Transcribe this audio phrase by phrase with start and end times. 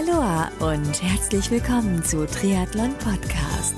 [0.00, 3.74] Aloha und herzlich willkommen zu Triathlon Podcast.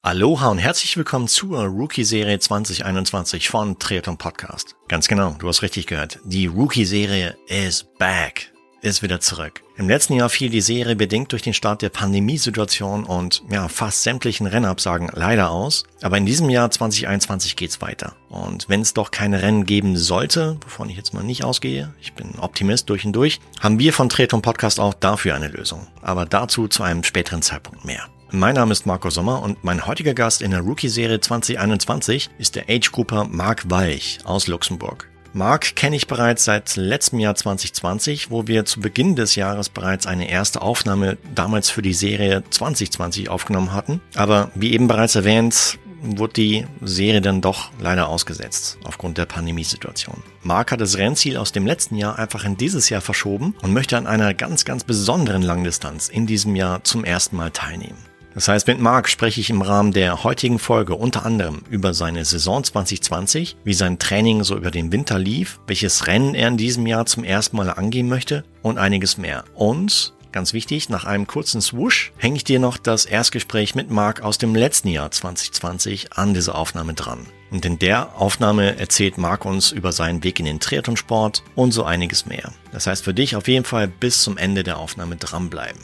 [0.00, 4.76] Aloha und herzlich willkommen zur Rookie-Serie 2021 von Triathlon Podcast.
[4.88, 6.18] Ganz genau, du hast richtig gehört.
[6.24, 8.51] Die Rookie-Serie is back
[8.82, 9.62] ist wieder zurück.
[9.76, 14.02] Im letzten Jahr fiel die Serie bedingt durch den Start der Pandemiesituation und ja, fast
[14.02, 15.84] sämtlichen Rennabsagen leider aus.
[16.02, 18.16] Aber in diesem Jahr 2021 geht's weiter.
[18.28, 22.12] Und wenn es doch keine Rennen geben sollte, wovon ich jetzt mal nicht ausgehe, ich
[22.12, 25.86] bin Optimist durch und durch, haben wir von Treton Podcast auch dafür eine Lösung.
[26.02, 28.08] Aber dazu zu einem späteren Zeitpunkt mehr.
[28.34, 32.64] Mein Name ist Marco Sommer und mein heutiger Gast in der Rookie-Serie 2021 ist der
[32.68, 35.11] Age-Grupper Marc Weich aus Luxemburg.
[35.34, 40.06] Mark kenne ich bereits seit letztem Jahr 2020, wo wir zu Beginn des Jahres bereits
[40.06, 44.02] eine erste Aufnahme damals für die Serie 2020 aufgenommen hatten.
[44.14, 50.22] Aber wie eben bereits erwähnt, wurde die Serie dann doch leider ausgesetzt aufgrund der Pandemiesituation.
[50.42, 53.96] Mark hat das Rennziel aus dem letzten Jahr einfach in dieses Jahr verschoben und möchte
[53.96, 58.11] an einer ganz, ganz besonderen Langdistanz in diesem Jahr zum ersten Mal teilnehmen.
[58.34, 62.24] Das heißt, mit Marc spreche ich im Rahmen der heutigen Folge unter anderem über seine
[62.24, 66.86] Saison 2020, wie sein Training so über den Winter lief, welches Rennen er in diesem
[66.86, 69.44] Jahr zum ersten Mal angehen möchte und einiges mehr.
[69.54, 74.22] Und Ganz wichtig, nach einem kurzen Swoosh hänge ich dir noch das Erstgespräch mit Marc
[74.22, 77.26] aus dem letzten Jahr 2020 an diese Aufnahme dran.
[77.50, 81.84] Und in der Aufnahme erzählt Marc uns über seinen Weg in den Triathlonsport und so
[81.84, 82.50] einiges mehr.
[82.72, 85.82] Das heißt für dich auf jeden Fall bis zum Ende der Aufnahme dranbleiben.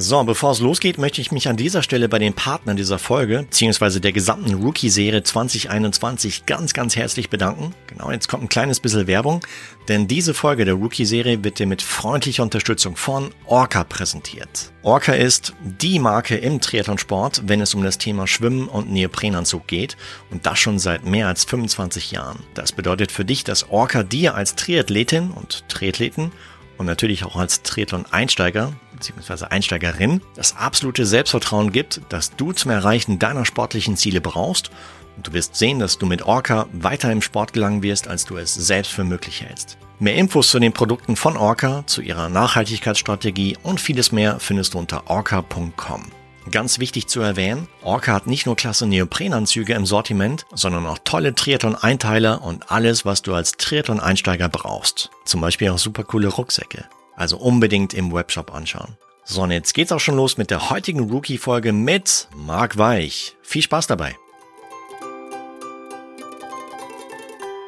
[0.00, 3.40] So, bevor es losgeht, möchte ich mich an dieser Stelle bei den Partnern dieser Folge,
[3.40, 7.74] beziehungsweise der gesamten Rookie-Serie 2021 ganz, ganz herzlich bedanken.
[7.88, 9.40] Genau, jetzt kommt ein kleines bisschen Werbung,
[9.88, 14.70] denn diese Folge der Rookie-Serie wird dir mit freundlicher Unterstützung von Orca präsentiert.
[14.84, 19.96] Orca ist die Marke im Triathlonsport, wenn es um das Thema Schwimmen und Neoprenanzug geht
[20.30, 22.38] und das schon seit mehr als 25 Jahren.
[22.54, 26.30] Das bedeutet für dich, dass Orca dir als Triathletin und Triathleten
[26.76, 29.46] und natürlich auch als Triathlon-Einsteiger bzw.
[29.46, 34.70] Einsteigerin das absolute Selbstvertrauen gibt, dass du zum Erreichen deiner sportlichen Ziele brauchst
[35.16, 38.36] und du wirst sehen, dass du mit Orca weiter im Sport gelangen wirst, als du
[38.36, 39.78] es selbst für möglich hältst.
[39.98, 44.78] Mehr Infos zu den Produkten von Orca, zu ihrer Nachhaltigkeitsstrategie und vieles mehr findest du
[44.78, 46.12] unter orca.com.
[46.52, 51.34] Ganz wichtig zu erwähnen, Orca hat nicht nur klasse Neoprenanzüge im Sortiment, sondern auch tolle
[51.34, 55.10] Triathlon-Einteiler und alles, was du als Triathlon-Einsteiger brauchst.
[55.24, 56.88] Zum Beispiel auch super coole Rucksäcke.
[57.18, 58.96] Also unbedingt im Webshop anschauen.
[59.24, 63.36] So, und jetzt geht's auch schon los mit der heutigen Rookie-Folge mit Marc Weich.
[63.42, 64.14] Viel Spaß dabei!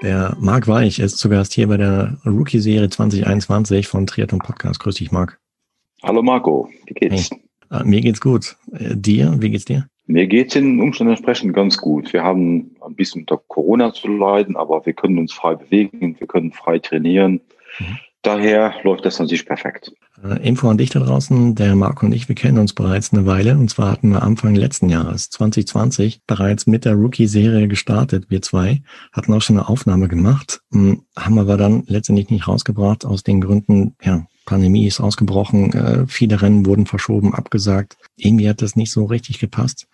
[0.02, 4.78] Der Marc Weich ist zu Gast hier bei der Rookie-Serie 2021 von Triathlon Podcast.
[4.78, 5.40] Grüß dich, Marc.
[6.04, 7.30] Hallo Marco, wie geht's?
[7.30, 7.80] Hey.
[7.80, 8.56] Äh, mir geht's gut.
[8.72, 9.88] Äh, dir, wie geht's dir?
[10.06, 12.12] Mir geht's in Umständen entsprechend ganz gut.
[12.12, 16.28] Wir haben ein bisschen unter Corona zu leiden, aber wir können uns frei bewegen, wir
[16.28, 17.40] können frei trainieren.
[17.80, 17.98] Mhm.
[18.22, 19.92] Daher läuft das sich perfekt.
[20.22, 21.54] Äh, Info an dich da draußen.
[21.54, 23.56] Der Marco und ich, wir kennen uns bereits eine Weile.
[23.56, 28.26] Und zwar hatten wir Anfang letzten Jahres, 2020, bereits mit der Rookie-Serie gestartet.
[28.28, 28.82] Wir zwei
[29.12, 33.40] hatten auch schon eine Aufnahme gemacht, hm, haben aber dann letztendlich nicht rausgebracht aus den
[33.40, 37.96] Gründen, ja, Pandemie ist ausgebrochen, äh, viele Rennen wurden verschoben, abgesagt.
[38.16, 39.86] Irgendwie hat das nicht so richtig gepasst.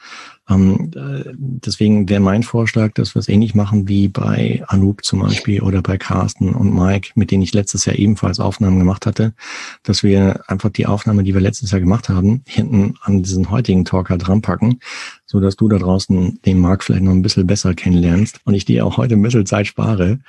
[0.48, 5.20] Ähm, äh, deswegen wäre mein Vorschlag, dass wir es ähnlich machen wie bei Anouk zum
[5.20, 9.34] Beispiel oder bei Carsten und Mike, mit denen ich letztes Jahr ebenfalls Aufnahmen gemacht hatte,
[9.82, 13.84] dass wir einfach die Aufnahme, die wir letztes Jahr gemacht haben, hinten an diesen heutigen
[13.84, 14.78] Talker dran packen,
[15.26, 18.64] so dass du da draußen den Markt vielleicht noch ein bisschen besser kennenlernst und ich
[18.64, 20.20] dir auch heute ein bisschen Zeit spare,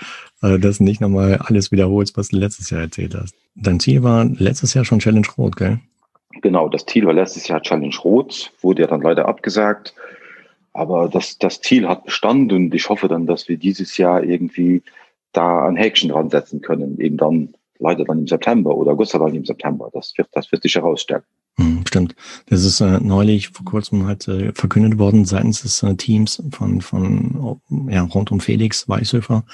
[0.42, 3.36] äh, dass du nicht nochmal alles wiederholst, was du letztes Jahr erzählt hast.
[3.56, 5.80] Dein Ziel war letztes Jahr schon Challenge Rot, gell?
[6.42, 9.94] Genau, das Ziel war letztes Jahr Challenge Rot, wurde ja dann leider abgesagt.
[10.74, 14.84] Aber das, das Ziel hat Bestand und ich hoffe dann, dass wir dieses Jahr irgendwie
[15.32, 17.00] da ein Häkchen dran setzen können.
[17.00, 19.90] Eben dann leider dann im September oder August dann im September.
[19.92, 21.24] Das wird, das wird sich herausstellen.
[21.88, 22.16] Stimmt.
[22.48, 26.82] Das ist äh, neulich vor kurzem halt äh, verkündet worden seitens des äh, Teams von,
[26.82, 29.46] von ja, rund um Felix Weißhöfer,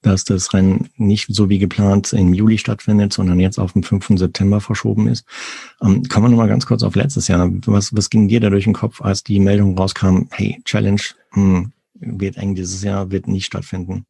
[0.00, 4.10] dass das Rennen nicht so wie geplant im Juli stattfindet, sondern jetzt auf den 5.
[4.14, 5.24] September verschoben ist.
[5.82, 7.50] Ähm, kommen wir nochmal ganz kurz auf letztes Jahr.
[7.66, 11.72] Was, was ging dir da durch den Kopf, als die Meldung rauskam, hey, Challenge hm,
[11.94, 14.06] wird eng dieses Jahr, wird nicht stattfinden?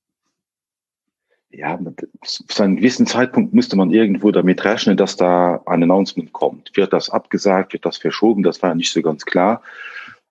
[1.53, 1.79] Ja,
[2.23, 6.71] zu einem gewissen Zeitpunkt müsste man irgendwo damit rechnen, dass da ein Announcement kommt.
[6.75, 8.43] Wird das abgesagt, wird das verschoben?
[8.43, 9.63] Das war ja nicht so ganz klar.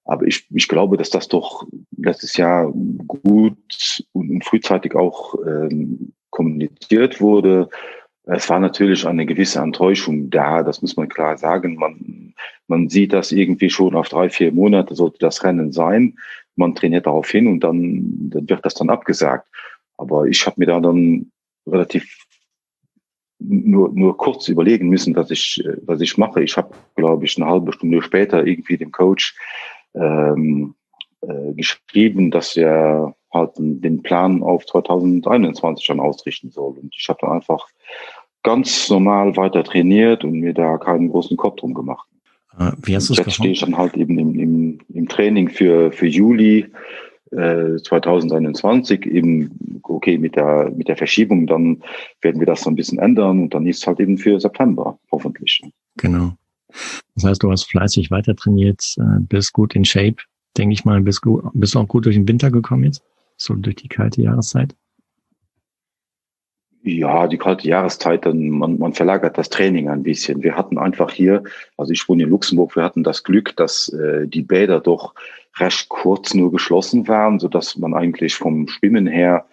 [0.04, 7.22] Aber ich, ich glaube, dass das doch letztes Jahr gut und frühzeitig auch ähm, kommuniziert
[7.22, 7.70] wurde.
[8.24, 11.76] Es war natürlich eine gewisse Enttäuschung da, das muss man klar sagen.
[11.76, 12.34] Man,
[12.68, 16.18] man sieht das irgendwie schon auf drei, vier Monate sollte das Rennen sein.
[16.56, 19.48] Man trainiert darauf hin und dann, dann wird das dann abgesagt.
[20.02, 21.32] Aber ich habe mir da dann
[21.68, 22.26] relativ
[23.40, 26.44] nur, nur kurz überlegen müssen, was ich, was ich mache.
[26.44, 29.36] Ich habe, glaube ich, eine halbe Stunde später irgendwie dem Coach
[29.94, 30.76] ähm,
[31.22, 36.78] äh, geschrieben, dass er halt den Plan auf 2021 schon ausrichten soll.
[36.80, 37.68] Und ich habe dann einfach
[38.44, 42.08] ganz normal weiter trainiert und mir da keinen großen Kopf drum gemacht.
[42.60, 45.92] Äh, wie hast du Jetzt stehe ich dann halt eben im, im, im Training für,
[45.92, 46.68] für Juli
[47.32, 51.84] äh, 2021 eben, okay, mit der, mit der Verschiebung, dann
[52.22, 55.00] werden wir das so ein bisschen ändern und dann ist es halt eben für September,
[55.12, 55.62] hoffentlich.
[55.98, 56.34] Genau.
[57.16, 60.18] Das heißt, du hast fleißig weiter trainiert, äh, bist gut in Shape,
[60.58, 63.04] denke ich mal, bist, gut, bist auch gut durch den Winter gekommen jetzt?
[63.38, 64.76] So durch die kalte Jahreszeit?
[66.84, 70.42] Ja, die kalte Jahreszeit, dann man, man verlagert das Training ein bisschen.
[70.42, 71.44] Wir hatten einfach hier,
[71.78, 75.14] also ich wohne in Luxemburg, wir hatten das Glück, dass äh, die Bäder doch
[75.60, 79.46] recht kurz nur geschlossen waren, so dass man eigentlich vom Schwimmen her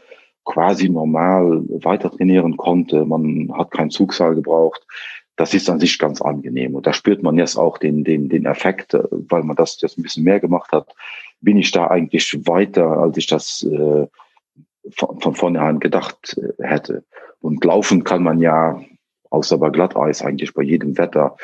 [0.44, 3.04] quasi normal weiter trainieren konnte.
[3.04, 4.86] Man hat keinen Zugsaal gebraucht.
[5.36, 6.74] Das ist an sich ganz angenehm.
[6.74, 9.98] Und da spürt man jetzt auch den, den, den Effekt, äh, weil man das jetzt
[9.98, 10.94] ein bisschen mehr gemacht hat.
[11.42, 14.06] Bin ich da eigentlich weiter, als ich das äh,
[14.90, 17.04] von, von vornherein gedacht äh, hätte.
[17.40, 18.80] Und laufen kann man ja,
[19.30, 21.36] außer bei Glatteis, eigentlich bei jedem Wetter.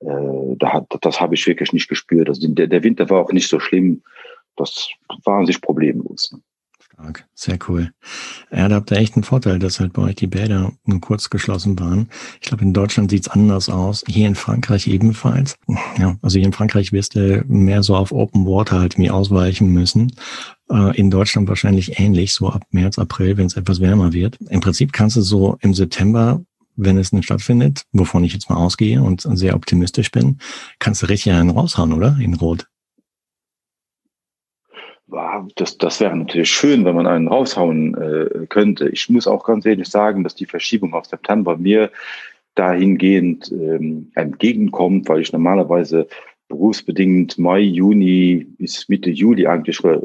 [0.00, 2.28] Äh, da hat, das habe ich wirklich nicht gespürt.
[2.28, 4.02] Also der, der Winter war auch nicht so schlimm.
[4.56, 4.88] Das
[5.24, 6.36] war an sich problemlos.
[6.94, 7.90] Stark, sehr cool.
[8.52, 11.28] Ja, da habt ihr echt einen Vorteil, dass halt bei euch die Bäder nur kurz
[11.28, 12.08] geschlossen waren.
[12.40, 14.04] Ich glaube, in Deutschland sieht's anders aus.
[14.06, 15.56] Hier in Frankreich ebenfalls.
[15.98, 19.72] Ja, also hier in Frankreich wirst du mehr so auf Open Water halt mir ausweichen
[19.72, 20.12] müssen.
[20.70, 24.38] Äh, in Deutschland wahrscheinlich ähnlich, so ab März, April, wenn es etwas wärmer wird.
[24.48, 26.42] Im Prinzip kannst du so im September
[26.76, 30.38] wenn es nicht stattfindet, wovon ich jetzt mal ausgehe und sehr optimistisch bin,
[30.80, 32.16] kannst du richtig einen raushauen, oder?
[32.20, 32.66] In Rot
[35.56, 38.88] das, das wäre natürlich schön, wenn man einen raushauen äh, könnte.
[38.88, 41.90] Ich muss auch ganz ehrlich sagen, dass die Verschiebung auf September mir
[42.54, 46.06] dahingehend ähm, entgegenkommt, weil ich normalerweise
[46.48, 50.00] berufsbedingt Mai, Juni bis Mitte Juli eigentlich äh,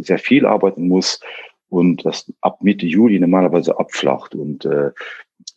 [0.00, 1.20] sehr viel arbeiten muss
[1.68, 4.34] und das ab Mitte Juli normalerweise abflacht.
[4.34, 4.90] Und äh,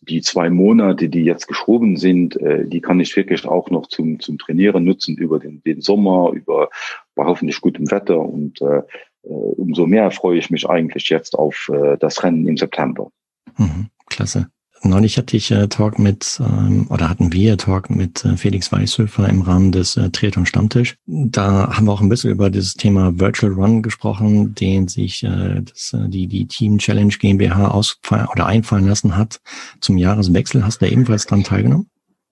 [0.02, 4.20] die zwei Monate, die jetzt geschoben sind, äh, die kann ich wirklich auch noch zum,
[4.20, 6.70] zum Trainieren nutzen über den, den Sommer, über
[7.18, 8.78] bei hoffentlich gutem Wetter und äh,
[9.24, 13.10] äh, umso mehr freue ich mich eigentlich jetzt auf äh, das Rennen im September.
[13.58, 14.46] Mhm, klasse.
[14.84, 19.28] Neulich hatte ich äh, Talk mit, ähm, oder hatten wir Talk mit äh, Felix Weißhöfer
[19.28, 20.94] im Rahmen des äh, Triathlon Stammtisch.
[21.06, 25.62] Da haben wir auch ein bisschen über dieses Thema Virtual Run gesprochen, den sich äh,
[25.62, 29.40] das, äh, die, die Team Challenge GmbH ausfallen oder einfallen lassen hat
[29.80, 30.64] zum Jahreswechsel.
[30.64, 31.90] Hast du da ebenfalls dran teilgenommen?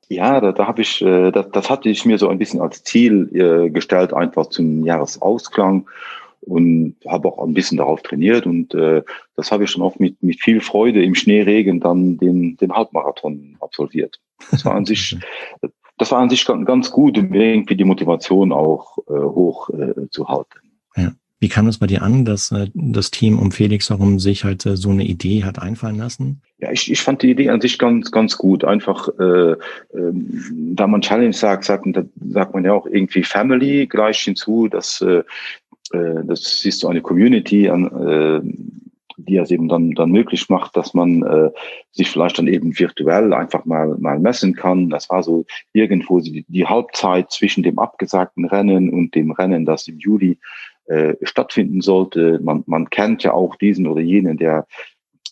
[0.08, 2.84] Ja, da, da habe ich, äh, das, das hatte ich mir so ein bisschen als
[2.84, 5.86] Ziel äh, gestellt, einfach zum Jahresausklang
[6.42, 9.02] und habe auch ein bisschen darauf trainiert und äh,
[9.34, 13.56] das habe ich schon auch mit, mit viel Freude im Schneeregen dann den, den Halbmarathon
[13.60, 14.20] absolviert.
[14.50, 15.16] Das war an sich,
[15.98, 20.28] das war an sich ganz gut, um irgendwie die Motivation auch äh, hoch äh, zu
[20.28, 20.65] halten.
[21.38, 24.64] Wie kam es bei dir an, dass äh, das Team um Felix herum sich halt
[24.64, 26.40] äh, so eine Idee hat einfallen lassen?
[26.58, 28.64] Ja, ich, ich fand die Idee an sich ganz, ganz gut.
[28.64, 29.56] Einfach, äh, äh,
[29.92, 31.86] da man Challenge sagt, sagt,
[32.30, 35.22] sagt man ja auch irgendwie Family gleich hinzu, dass äh,
[35.92, 38.40] äh, das ist so eine Community, an, äh,
[39.18, 41.50] die es eben dann, dann möglich macht, dass man äh,
[41.90, 44.90] sich vielleicht dann eben virtuell einfach mal, mal messen kann.
[44.90, 49.88] Das war so irgendwo die, die Halbzeit zwischen dem abgesagten Rennen und dem Rennen, das
[49.88, 50.38] im Juli
[50.86, 52.38] äh, stattfinden sollte.
[52.42, 54.66] Man, man kennt ja auch diesen oder jenen, der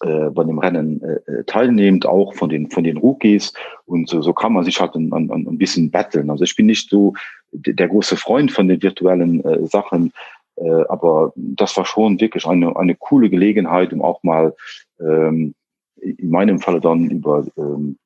[0.01, 3.53] äh, bei dem Rennen äh, teilnimmt, auch von den von den Rookies
[3.87, 6.31] und so, so kann man sich halt ein, ein, ein bisschen betteln.
[6.31, 7.15] Also ich bin nicht so
[7.53, 10.13] der große Freund von den virtuellen äh, Sachen,
[10.57, 14.55] äh, aber das war schon wirklich eine, eine coole Gelegenheit, um auch mal
[15.01, 15.55] ähm,
[16.01, 17.97] in meinem Falle dann über ähm,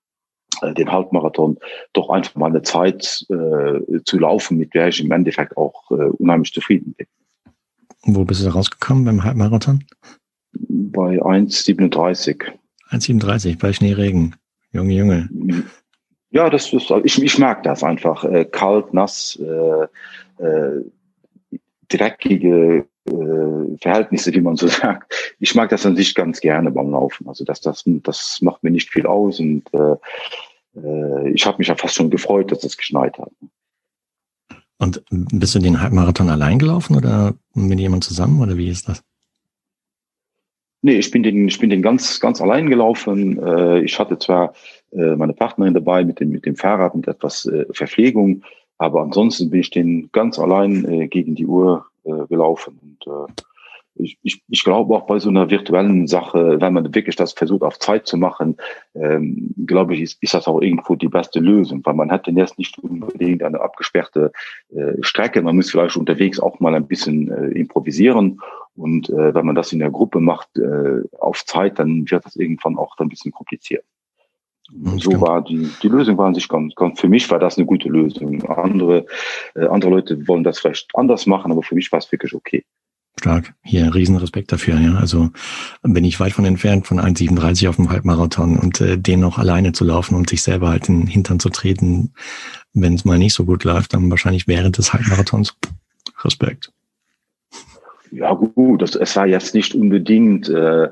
[0.62, 1.59] äh, den Halbmarathon
[1.93, 5.95] doch einfach mal eine Zeit äh, zu laufen, mit der ich im Endeffekt auch äh,
[5.95, 7.07] unheimlich zufrieden bin.
[8.02, 9.85] Wo bist du da rausgekommen beim Halbmarathon?
[10.52, 12.43] Bei 1,37.
[12.90, 14.37] 1,37 bei Schneeregen.
[14.73, 15.28] Junge, Junge.
[16.31, 18.25] Ja, das ist, ich, ich mag das einfach.
[18.25, 20.85] Äh, kalt, nass, äh, äh,
[21.88, 25.37] dreckige äh, Verhältnisse, wie man so sagt.
[25.38, 27.28] Ich mag das an sich ganz gerne beim Laufen.
[27.28, 29.97] Also das, das, das macht mir nicht viel aus und äh,
[30.76, 33.33] äh, ich habe mich ja fast schon gefreut, dass es geschneit hat.
[34.79, 39.03] Und bist du den Halbmarathon allein gelaufen oder mit jemand zusammen oder wie ist das?
[40.83, 43.43] Nee, ich bin den, ich bin den ganz, ganz allein gelaufen.
[43.43, 44.53] Äh, ich hatte zwar
[44.93, 48.43] äh, meine Partnerin dabei mit dem, mit dem Fahrrad und etwas äh, Verpflegung,
[48.79, 51.85] aber ansonsten bin ich den ganz allein gegen die Uhr
[52.29, 52.79] gelaufen.
[52.81, 53.37] Und
[53.99, 57.62] ich, ich, ich glaube auch bei so einer virtuellen Sache, wenn man wirklich das versucht
[57.62, 58.57] auf Zeit zu machen,
[58.95, 62.37] ähm, glaube ich, ist, ist das auch irgendwo die beste Lösung, weil man hat denn
[62.37, 64.33] jetzt nicht unbedingt eine abgesperrte
[64.71, 68.40] äh, Strecke, man muss vielleicht unterwegs auch mal ein bisschen äh, improvisieren
[68.76, 72.37] und äh, wenn man das in der Gruppe macht äh, auf Zeit, dann wird das
[72.37, 73.85] irgendwann auch ein bisschen kompliziert.
[74.99, 77.64] So war die, die Lösung war an sich ganz, ganz, für mich war das eine
[77.64, 78.43] gute Lösung.
[78.50, 79.07] Andere,
[79.55, 82.64] äh, andere Leute wollen das vielleicht anders machen, aber für mich war es wirklich okay.
[83.19, 83.55] Stark.
[83.63, 84.95] Hier riesen Respekt dafür, ja.
[84.95, 85.31] Also
[85.83, 89.73] bin ich weit von entfernt von 1,37 auf dem Halbmarathon und äh, den noch alleine
[89.73, 92.13] zu laufen und sich selber halt in den Hintern zu treten,
[92.73, 95.55] wenn es mal nicht so gut läuft, dann wahrscheinlich während des Halbmarathons.
[96.25, 96.73] Respekt.
[98.11, 100.91] Ja gut, das, es war jetzt nicht unbedingt, äh,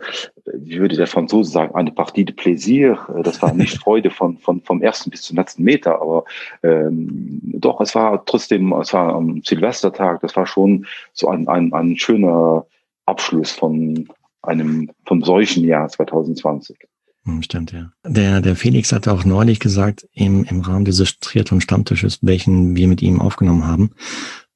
[0.55, 2.99] wie würde der Franzose sagen, eine Partie de Plaisir.
[3.15, 6.25] Äh, das war nicht Freude von, von, vom ersten bis zum letzten Meter, aber
[6.63, 11.73] ähm, doch, es war trotzdem, es war am Silvestertag, das war schon so ein, ein,
[11.73, 12.67] ein schöner
[13.07, 14.09] Abschluss von
[14.43, 16.77] einem vom solchen Jahr 2020.
[17.25, 17.91] Hm, stimmt, ja.
[18.05, 22.87] Der, der Felix hatte auch neulich gesagt, im, im Rahmen dieses Triathlon Stammtisches, welchen wir
[22.87, 23.91] mit ihm aufgenommen haben,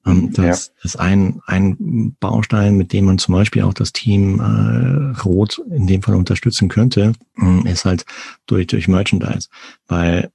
[0.07, 0.85] ähm, das ja.
[0.85, 5.87] ist ein, ein Baustein, mit dem man zum Beispiel auch das Team äh, Rot in
[5.87, 8.05] dem Fall unterstützen könnte, ähm, ist halt
[8.47, 9.49] durch, durch Merchandise.
[9.87, 10.31] Weil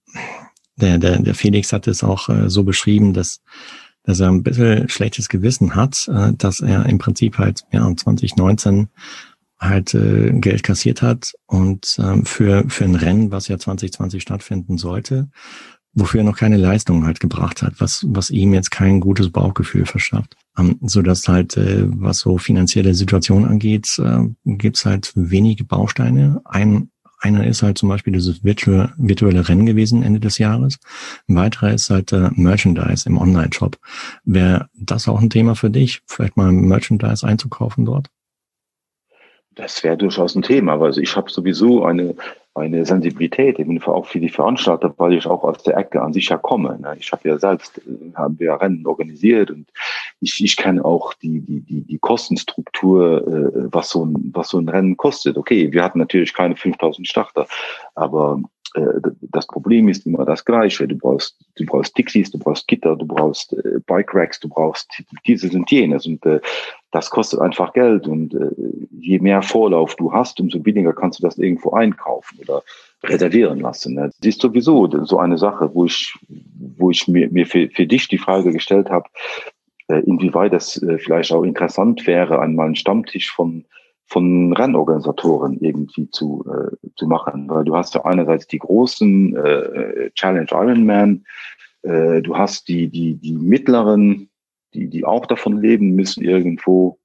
[0.76, 3.42] der, der, der Felix hat es auch äh, so beschrieben, dass,
[4.04, 8.90] dass er ein bisschen schlechtes Gewissen hat, äh, dass er im Prinzip halt ja 2019
[9.60, 14.78] halt äh, Geld kassiert hat und ähm, für, für ein Rennen, was ja 2020 stattfinden
[14.78, 15.30] sollte,
[15.96, 19.86] wofür er noch keine Leistung halt gebracht hat, was, was ihm jetzt kein gutes Bauchgefühl
[19.86, 20.36] verschafft.
[20.58, 26.42] Ähm, so dass halt, äh, was so finanzielle Situation angeht, äh, gibt's halt wenige Bausteine.
[26.46, 30.78] Ein, einer ist halt zum Beispiel dieses virtuelle, virtuelle Rennen gewesen Ende des Jahres.
[31.28, 33.80] Ein weiterer ist halt äh, Merchandise im Online-Shop.
[34.26, 38.10] Wäre das auch ein Thema für dich, vielleicht mal Merchandise einzukaufen dort?
[39.56, 40.80] Das wäre durchaus ein Thema.
[40.80, 42.16] Also ich habe sowieso eine
[42.56, 46.30] eine Sensibilität eben auch für die Veranstalter, weil ich auch aus der Ecke an sich
[46.30, 46.80] ja komme.
[46.80, 46.96] Ne?
[46.98, 49.68] Ich habe ja selbst äh, haben wir Rennen organisiert und
[50.22, 54.58] ich, ich kenne auch die die die die Kostenstruktur, äh, was so ein was so
[54.58, 55.38] ein Rennen kostet.
[55.38, 57.46] Okay, wir hatten natürlich keine 5000 Starter,
[57.94, 58.40] aber
[58.76, 60.88] äh, das Problem ist immer das Gleiche.
[60.88, 64.90] Du brauchst, du brauchst Tixies, du brauchst Gitter, du brauchst äh, Bike Racks, du brauchst
[65.26, 66.40] dieses und jenes und äh,
[66.96, 68.52] das kostet einfach Geld und äh,
[68.90, 72.64] je mehr Vorlauf du hast, umso billiger kannst du das irgendwo einkaufen oder
[73.04, 73.96] reservieren lassen.
[73.96, 74.12] Ne?
[74.22, 76.16] Das ist sowieso so eine Sache, wo ich,
[76.78, 79.10] wo ich mir, mir für, für dich die Frage gestellt habe,
[79.90, 83.66] äh, inwieweit das äh, vielleicht auch interessant wäre, einmal einen Stammtisch von
[84.08, 87.50] von Rennorganisatoren irgendwie zu, äh, zu machen.
[87.50, 91.26] Weil du hast ja einerseits die großen äh, Challenge Ironman,
[91.82, 94.30] äh, du hast die, die, die mittleren,
[94.76, 97.00] die, die auch davon leben müssen irgendwo.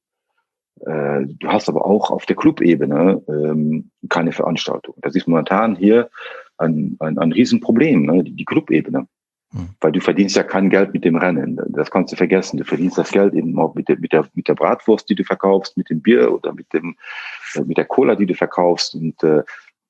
[0.80, 4.94] Äh, du hast aber auch auf der Clubebene ähm, keine Veranstaltung.
[5.02, 6.10] Das ist momentan hier
[6.58, 8.24] ein, ein, ein Riesenproblem, ne?
[8.24, 9.06] die, die Clubebene.
[9.52, 9.70] Hm.
[9.80, 11.60] Weil du verdienst ja kein Geld mit dem Rennen.
[11.70, 12.56] Das kannst du vergessen.
[12.56, 15.24] Du verdienst das Geld eben auch mit der, mit der, mit der Bratwurst, die du
[15.24, 16.96] verkaufst, mit dem Bier oder mit dem,
[17.54, 18.94] äh, mit der Cola, die du verkaufst.
[18.94, 19.42] Und äh,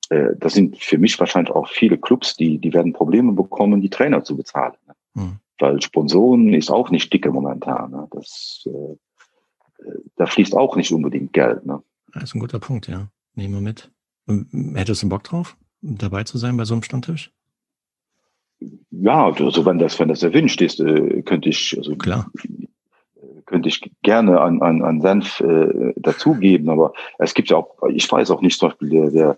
[0.09, 3.89] äh, das sind für mich wahrscheinlich auch viele Clubs, die, die werden Probleme bekommen, die
[3.89, 4.73] Trainer zu bezahlen.
[4.87, 4.93] Ne?
[5.13, 5.39] Mhm.
[5.61, 7.91] Weil Sponsoren ist auch nicht dicke momentan.
[7.91, 8.07] Ne?
[8.11, 11.65] Das, äh, äh, da fließt auch nicht unbedingt Geld.
[11.65, 11.81] Ne?
[12.13, 13.07] Das ist ein guter Punkt, ja.
[13.35, 13.91] Nehmen wir mit.
[14.75, 17.31] Hättest du Bock drauf, dabei zu sein bei so einem Stammtisch?
[18.91, 22.29] ja, also wenn das, wenn das erwünscht ist, äh, könnte ich, also klar,
[23.45, 28.09] könnte ich gerne an, an, an Senf äh, dazugeben, aber es gibt ja auch, ich
[28.09, 29.37] weiß auch nicht, zum Beispiel der, der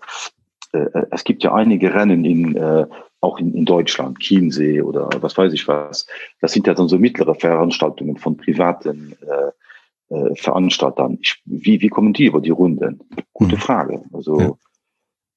[0.73, 2.87] äh, es gibt ja einige Rennen in äh,
[3.23, 6.05] auch in, in Deutschland, Chiemsee oder was weiß ich was.
[6.41, 11.17] Das sind ja dann so mittlere Veranstaltungen von privaten äh, äh, Veranstaltern.
[11.21, 12.99] Ich, wie, wie kommen die über die Runden?
[13.33, 13.59] Gute mhm.
[13.59, 14.03] Frage.
[14.11, 14.51] Also ja.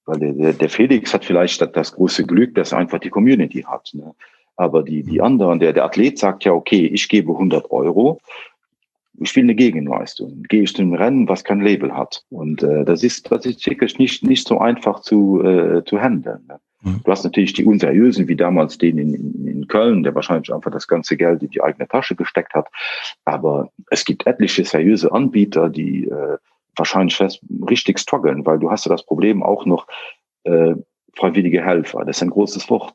[0.07, 3.91] Weil der, der Felix hat vielleicht das große Glück, dass er einfach die Community hat.
[3.93, 4.15] Ne?
[4.57, 8.21] Aber die, die anderen, der, der Athlet sagt ja, okay, ich gebe 100 Euro,
[9.19, 10.45] ich will eine Gegenleistung.
[10.49, 12.25] Gehe ich zum Rennen, was kein Label hat.
[12.31, 16.45] Und äh, das ist, das ist wirklich nicht, nicht so einfach zu, äh, zu handeln.
[16.49, 16.61] Ne?
[16.83, 17.01] Mhm.
[17.05, 19.15] Du hast natürlich die unseriösen, wie damals den in,
[19.47, 22.69] in, Köln, der wahrscheinlich einfach das ganze Geld in die eigene Tasche gesteckt hat.
[23.25, 26.39] Aber es gibt etliche seriöse Anbieter, die äh,
[26.77, 27.19] wahrscheinlich
[27.69, 29.87] richtig strugglen, weil du hast ja das Problem auch noch
[30.45, 30.75] äh,
[31.15, 32.05] freiwillige Helfer.
[32.05, 32.95] Das ist ein großes Wort.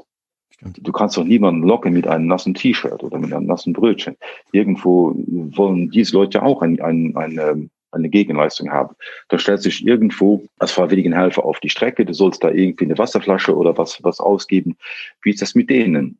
[0.61, 4.15] Du kannst doch niemanden locken mit einem nassen T-Shirt oder mit einem nassen Brötchen.
[4.51, 8.95] Irgendwo wollen diese Leute auch ein, ein, eine, eine Gegenleistung haben.
[9.29, 12.97] Da stellt sich irgendwo als freiwilligen Helfer auf die Strecke, du sollst da irgendwie eine
[12.97, 14.77] Wasserflasche oder was, was ausgeben.
[15.21, 16.17] Wie ist das mit denen?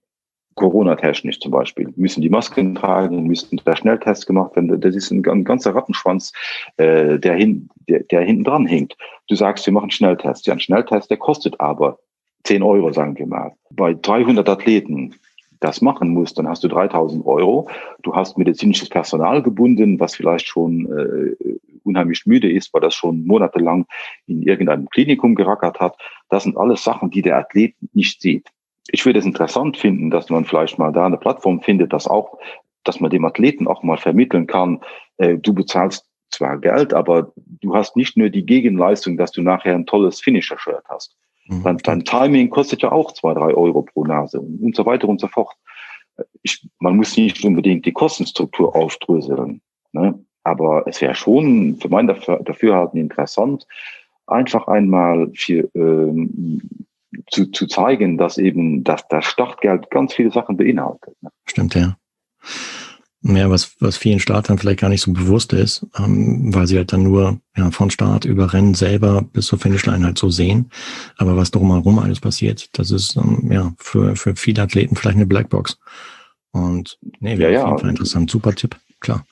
[0.56, 4.82] Corona-technisch zum Beispiel, müssen die Masken tragen, müssen der Schnelltest gemacht werden.
[4.82, 6.34] Das ist ein, ganzer Rattenschwanz,
[6.78, 8.98] äh, der, hin, der, der hinten dran hängt.
[9.28, 10.48] Du sagst, wir machen Schnelltest.
[10.48, 12.00] Ja, ein Schnelltest, der kostet aber
[12.44, 13.54] 10 Euro, sagen wir mal.
[13.70, 15.16] Bei 300 Athleten
[15.62, 17.70] das machen musst, dann hast du 3000 Euro.
[18.02, 23.26] Du hast medizinisches Personal gebunden, was vielleicht schon äh, unheimlich müde ist, weil das schon
[23.26, 23.86] monatelang
[24.28, 25.96] in irgendeinem Klinikum gerackert hat.
[26.30, 28.50] Das sind alles Sachen, die der Athlet nicht sieht.
[28.90, 32.38] Ich würde es interessant finden, dass man vielleicht mal da eine Plattform findet, dass auch,
[32.84, 34.82] dass man dem Athleten auch mal vermitteln kann,
[35.18, 39.76] äh, du bezahlst zwar Geld, aber du hast nicht nur die Gegenleistung, dass du nachher
[39.76, 41.16] ein tolles Finisher-Shirt hast.
[41.46, 41.64] Mhm.
[41.64, 45.08] Dein, dein Timing kostet ja auch zwei, drei Euro pro Nase und, und so weiter
[45.08, 45.56] und so fort.
[46.44, 49.62] Ich, man muss nicht unbedingt die Kostenstruktur aufdröseln.
[49.92, 50.20] Ne?
[50.44, 53.66] Aber es wäre schon für mein Dafürhalten interessant,
[54.28, 56.86] einfach einmal für, ähm,
[57.30, 61.16] zu, zu zeigen, dass eben dass das Startgeld ganz viele Sachen beinhaltet.
[61.22, 61.30] Ne?
[61.46, 61.98] Stimmt, ja.
[63.24, 66.92] Ja, was, was vielen Startern vielleicht gar nicht so bewusst ist, ähm, weil sie halt
[66.92, 70.72] dann nur ja, von Start über Rennen selber bis zur Finishline halt so sehen.
[71.18, 75.28] Aber was drumherum alles passiert, das ist ähm, ja für, für viele Athleten vielleicht eine
[75.28, 75.78] Blackbox.
[76.52, 78.32] Und nee, wäre ja, auf jeden Fall interessant.
[78.32, 79.24] Super Tipp, klar.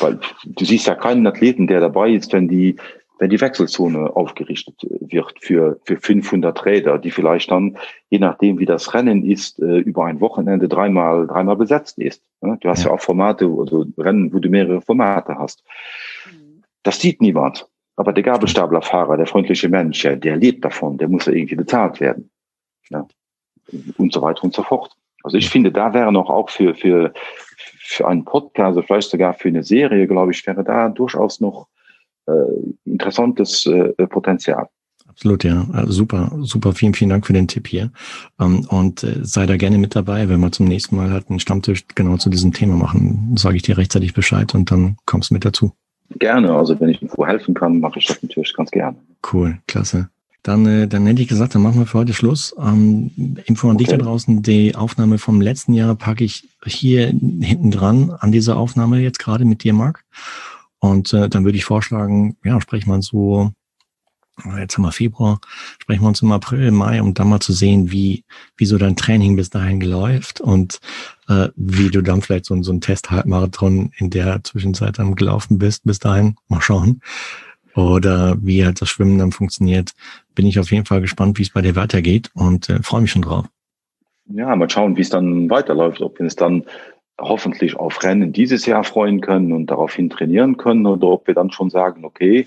[0.00, 2.76] Weil du siehst ja keinen Athleten, der dabei ist, wenn die
[3.18, 7.76] wenn die Wechselzone aufgerichtet wird für, für 500 Räder, die vielleicht dann,
[8.10, 12.22] je nachdem wie das Rennen ist, äh, über ein Wochenende dreimal, dreimal besetzt ist.
[12.40, 15.64] Du hast ja, ja auch Formate, also Rennen, wo du mehrere Formate hast.
[16.26, 16.62] Mhm.
[16.82, 17.68] Das sieht niemand.
[17.96, 22.30] Aber der Gabelstaplerfahrer, der freundliche Mensch, der lebt davon, der muss ja irgendwie bezahlt werden.
[22.90, 23.06] Ja.
[23.96, 24.96] Und so weiter und so fort.
[25.24, 27.12] Also ich finde, da wäre noch auch für, für,
[27.80, 31.66] für einen Podcast, also vielleicht sogar für eine Serie, glaube ich, wäre da durchaus noch
[31.66, 31.77] äh,
[32.84, 34.68] interessantes äh, Potenzial.
[35.18, 35.66] Absolut, ja.
[35.72, 36.72] Also super, super.
[36.74, 37.90] Vielen, vielen Dank für den Tipp hier.
[38.38, 41.40] Ähm, und äh, sei da gerne mit dabei, wenn wir zum nächsten Mal halt einen
[41.40, 43.34] Stammtisch genau zu diesem Thema machen.
[43.36, 45.72] Sage ich dir rechtzeitig Bescheid und dann kommst du mit dazu.
[46.20, 46.52] Gerne.
[46.52, 48.96] Also wenn ich irgendwo helfen kann, mache ich das natürlich ganz gerne.
[49.32, 50.08] Cool, klasse.
[50.44, 52.54] Dann, äh, dann hätte ich gesagt, dann machen wir für heute Schluss.
[52.56, 53.10] Ähm,
[53.46, 53.84] Info an okay.
[53.84, 54.42] dich da draußen.
[54.42, 59.44] Die Aufnahme vom letzten Jahr packe ich hier hinten dran an dieser Aufnahme jetzt gerade
[59.44, 60.04] mit dir, Marc.
[60.80, 63.52] Und äh, dann würde ich vorschlagen, ja, sprechen wir uns so,
[64.58, 65.40] jetzt haben wir Februar,
[65.80, 68.24] sprechen wir uns im April, Mai, um dann mal zu sehen, wie,
[68.56, 70.80] wie so dein Training bis dahin läuft und
[71.28, 75.84] äh, wie du dann vielleicht so, so ein Test-Halbmarathon in der Zwischenzeit dann gelaufen bist,
[75.84, 76.36] bis dahin.
[76.48, 77.00] Mal schauen.
[77.74, 79.92] Oder wie halt das Schwimmen dann funktioniert.
[80.34, 83.10] Bin ich auf jeden Fall gespannt, wie es bei dir weitergeht und äh, freue mich
[83.10, 83.46] schon drauf.
[84.30, 86.64] Ja, mal schauen, wie es dann weiterläuft, ob es dann
[87.20, 91.50] hoffentlich auf Rennen dieses Jahr freuen können und daraufhin trainieren können oder ob wir dann
[91.50, 92.46] schon sagen, okay,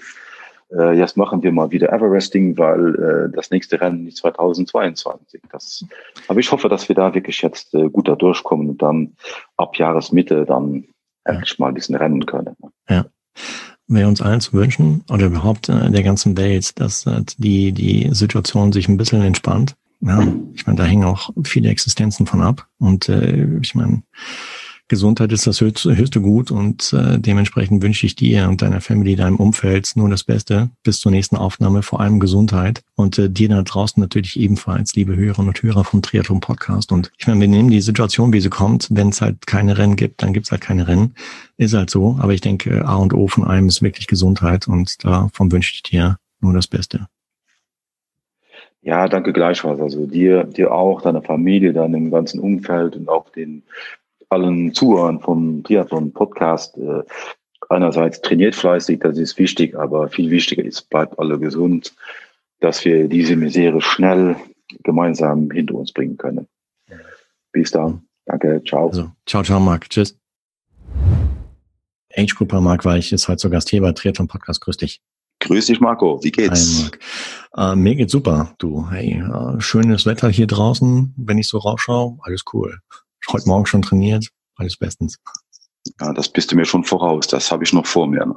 [0.72, 5.42] äh, jetzt machen wir mal wieder Everesting, weil äh, das nächste Rennen ist 2022.
[5.52, 5.86] Das,
[6.28, 9.16] aber ich hoffe, dass wir da wirklich jetzt äh, gut da durchkommen und dann
[9.58, 10.86] ab Jahresmitte dann
[11.26, 12.56] endlich mal diesen Rennen können.
[12.90, 13.06] Ja.
[13.88, 18.10] Wir uns allen zu wünschen oder überhaupt äh, der ganzen Welt, dass äh, die, die
[18.14, 19.76] Situation sich ein bisschen entspannt.
[20.02, 22.68] Ja, ich meine, da hängen auch viele Existenzen von ab.
[22.80, 24.02] Und äh, ich meine,
[24.92, 29.16] Gesundheit ist das höchste, höchste Gut und äh, dementsprechend wünsche ich dir und deiner Family,
[29.16, 33.48] deinem Umfeld nur das Beste bis zur nächsten Aufnahme, vor allem Gesundheit und äh, dir
[33.48, 36.92] da draußen natürlich ebenfalls, liebe Hörerinnen und Hörer vom Triathlon Podcast.
[36.92, 38.90] Und ich meine, wir nehmen die Situation, wie sie kommt.
[38.92, 41.16] Wenn es halt keine Rennen gibt, dann gibt es halt keine Rennen.
[41.56, 42.18] Ist halt so.
[42.20, 45.84] Aber ich denke, A und O von allem ist wirklich Gesundheit und davon wünsche ich
[45.84, 47.08] dir nur das Beste.
[48.82, 49.80] Ja, danke gleichfalls.
[49.80, 53.64] Also dir, dir auch, deiner Familie, deinem ganzen Umfeld und auch den
[54.30, 56.78] allen Zuhörern vom Triathlon Podcast.
[56.78, 57.04] Äh,
[57.70, 61.94] einerseits trainiert fleißig, das ist wichtig, aber viel wichtiger ist, bleibt alle gesund,
[62.60, 64.36] dass wir diese Misere schnell
[64.84, 66.48] gemeinsam hinter uns bringen können.
[67.52, 68.04] Bis dann.
[68.26, 68.64] Danke.
[68.66, 68.88] Ciao.
[68.88, 69.90] Also, ciao, ciao, Marc.
[69.90, 70.18] Tschüss.
[72.16, 74.62] Age-Grupper Marc Weich ist heute hier bei Triathlon Podcast.
[74.62, 75.02] Grüß dich.
[75.42, 76.24] Grüß dich, Marco.
[76.24, 76.78] Wie geht's?
[76.78, 77.00] Hi, Marc.
[77.58, 78.56] Äh, mir geht's super.
[78.58, 81.14] Du, hey, äh, schönes Wetter hier draußen.
[81.18, 82.80] Wenn ich so rausschaue, alles cool
[83.32, 84.28] heute Morgen schon trainiert.
[84.56, 85.18] Alles bestens.
[86.00, 87.28] Ja, das bist du mir schon voraus.
[87.28, 88.34] Das habe ich noch vor mir.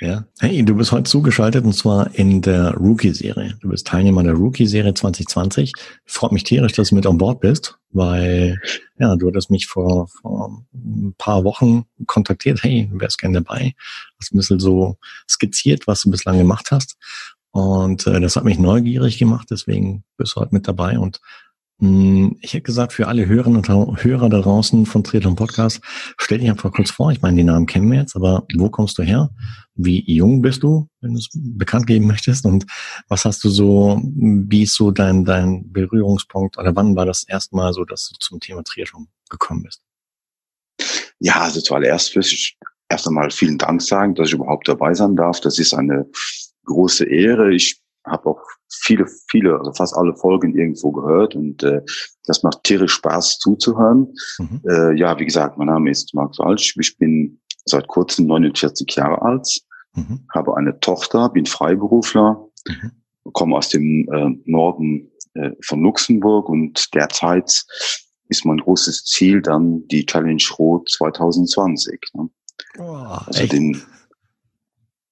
[0.00, 0.24] Ja.
[0.40, 3.56] Hey, du bist heute zugeschaltet und zwar in der Rookie-Serie.
[3.60, 5.72] Du bist Teilnehmer der Rookie-Serie 2020.
[6.04, 8.60] Freut mich tierisch, dass du mit an Bord bist, weil
[8.98, 12.64] ja, du hattest mich vor, vor ein paar Wochen kontaktiert.
[12.64, 13.74] Hey, wärst gerne dabei.
[14.18, 14.98] Hast ein bisschen so
[15.30, 16.96] skizziert, was du bislang gemacht hast.
[17.52, 21.20] Und äh, das hat mich neugierig gemacht, deswegen bist du heute mit dabei und
[21.80, 25.80] ich hätte gesagt, für alle Hörerinnen und Hörer da draußen von Triathlon Podcast,
[26.18, 27.10] stell dich einfach kurz vor.
[27.10, 29.30] Ich meine, die Namen kennen wir jetzt, aber wo kommst du her?
[29.74, 32.46] Wie jung bist du, wenn du es bekannt geben möchtest?
[32.46, 32.64] Und
[33.08, 37.72] was hast du so, wie ist so dein, dein Berührungspunkt oder wann war das erstmal
[37.72, 39.82] so, dass du zum Thema Triathlon gekommen bist?
[41.18, 42.56] Ja, also zuallererst will ich
[42.88, 45.40] erst einmal vielen Dank sagen, dass ich überhaupt dabei sein darf.
[45.40, 46.06] Das ist eine
[46.66, 47.52] große Ehre.
[47.52, 51.80] Ich habe auch viele, viele, also fast alle Folgen irgendwo gehört und äh,
[52.26, 54.14] das macht tierisch Spaß zuzuhören.
[54.38, 54.60] Mhm.
[54.68, 56.76] Äh, ja, wie gesagt, mein Name ist Marc Walsch.
[56.78, 59.48] Ich bin seit kurzem 49 Jahre alt,
[59.94, 60.26] mhm.
[60.34, 62.90] habe eine Tochter, bin Freiberufler, mhm.
[63.32, 67.64] komme aus dem äh, Norden äh, von Luxemburg und derzeit
[68.28, 72.00] ist mein großes Ziel dann die Challenge Rot 2020.
[72.14, 72.28] Ne?
[72.78, 73.52] Oh, also echt?
[73.52, 73.82] den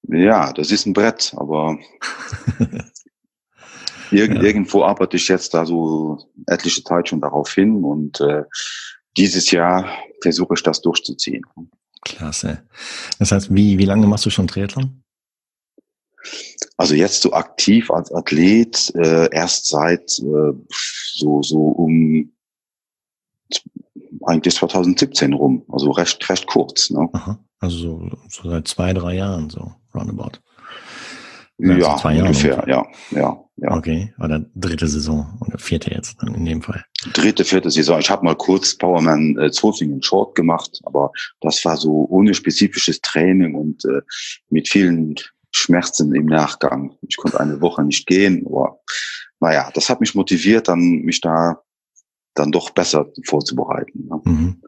[0.07, 1.77] ja, das ist ein Brett, aber
[4.11, 4.41] irg ja.
[4.41, 8.43] irgendwo arbeite ich jetzt da so etliche Zeit schon darauf hin und äh,
[9.17, 9.89] dieses Jahr
[10.21, 11.45] versuche ich das durchzuziehen.
[12.01, 12.63] Klasse.
[13.19, 15.03] Das heißt, wie, wie lange machst du schon Triathlon?
[16.77, 20.53] Also jetzt so aktiv als Athlet äh, erst seit äh,
[21.13, 22.31] so so um
[24.25, 26.89] eigentlich 2017 rum, also recht recht kurz.
[26.89, 27.09] Ne?
[27.13, 27.39] Aha.
[27.59, 30.39] Also so, so seit zwei drei Jahren so roundabout.
[31.57, 33.71] Ja, ja zwei ungefähr, ja, ja, ja.
[33.71, 36.83] Okay, oder dritte Saison oder vierte jetzt dann in dem Fall.
[37.13, 37.99] Dritte, vierte Saison.
[37.99, 43.01] Ich habe mal kurz Powerman äh, Zofingen Short gemacht, aber das war so ohne spezifisches
[43.01, 44.01] Training und äh,
[44.49, 45.15] mit vielen
[45.51, 46.97] Schmerzen im Nachgang.
[47.07, 48.79] Ich konnte eine Woche nicht gehen, aber
[49.39, 51.61] naja, das hat mich motiviert, dann mich da
[52.33, 54.07] dann doch besser vorzubereiten.
[54.07, 54.21] Ne?
[54.23, 54.61] Mhm.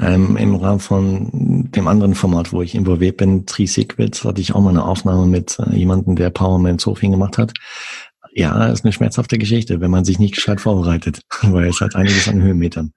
[0.00, 4.54] Ähm, Im Rahmen von dem anderen Format, wo ich involviert bin, Three Secrets, hatte ich
[4.54, 7.52] auch mal eine Aufnahme mit äh, jemandem, der Powerman Zofing gemacht hat.
[8.32, 12.28] Ja, ist eine schmerzhafte Geschichte, wenn man sich nicht gescheit vorbereitet, weil es hat einiges
[12.28, 12.92] an Höhenmetern.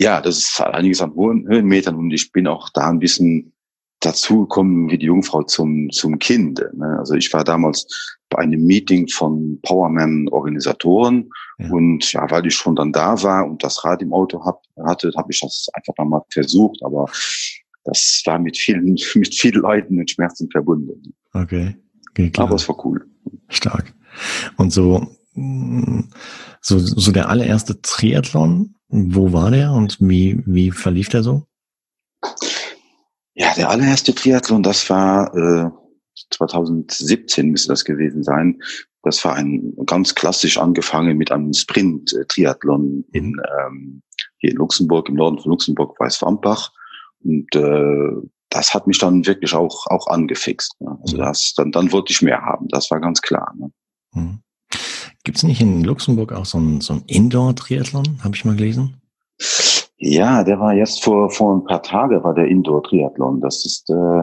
[0.00, 3.52] Ja, das ist halt einiges an Höhenmetern und ich bin auch da ein bisschen
[4.00, 6.64] dazu gekommen wie die Jungfrau zum, zum Kind.
[6.74, 6.96] Ne?
[6.98, 11.70] Also ich war damals bei einem Meeting von Powerman-Organisatoren ja.
[11.70, 15.12] und ja, weil ich schon dann da war und das Rad im Auto hab, hatte,
[15.16, 17.06] habe ich das einfach mal versucht, aber
[17.84, 21.14] das war mit vielen, mit vielen Leuten und Schmerzen verbunden.
[21.32, 21.76] Okay.
[22.10, 22.48] okay klar.
[22.48, 23.06] Aber es war cool.
[23.48, 23.94] Stark.
[24.56, 25.06] Und so,
[26.60, 31.46] so, so der allererste Triathlon, wo war der und wie, wie verlief der so?
[33.34, 35.70] Ja, der allererste Triathlon, das war äh,
[36.30, 38.60] 2017 müsste das gewesen sein.
[39.02, 44.02] Das war ein ganz klassisch angefangen mit einem Sprint-Triathlon in ähm,
[44.38, 46.72] hier in Luxemburg, im Norden von Luxemburg, Weißwampach.
[47.22, 48.12] Und äh,
[48.48, 50.80] das hat mich dann wirklich auch auch angefixt.
[50.80, 50.96] Ne?
[51.02, 51.20] Also mhm.
[51.20, 52.68] das, dann dann wollte ich mehr haben.
[52.68, 53.52] Das war ganz klar.
[53.58, 53.70] Ne?
[54.14, 54.38] Mhm.
[55.24, 58.22] Gibt es nicht in Luxemburg auch so ein, so ein Indoor-Triathlon?
[58.22, 59.00] Habe ich mal gelesen.
[59.96, 63.40] Ja, der war jetzt vor, vor ein paar Tagen war der Indoor-Triathlon.
[63.40, 64.22] Das ist äh,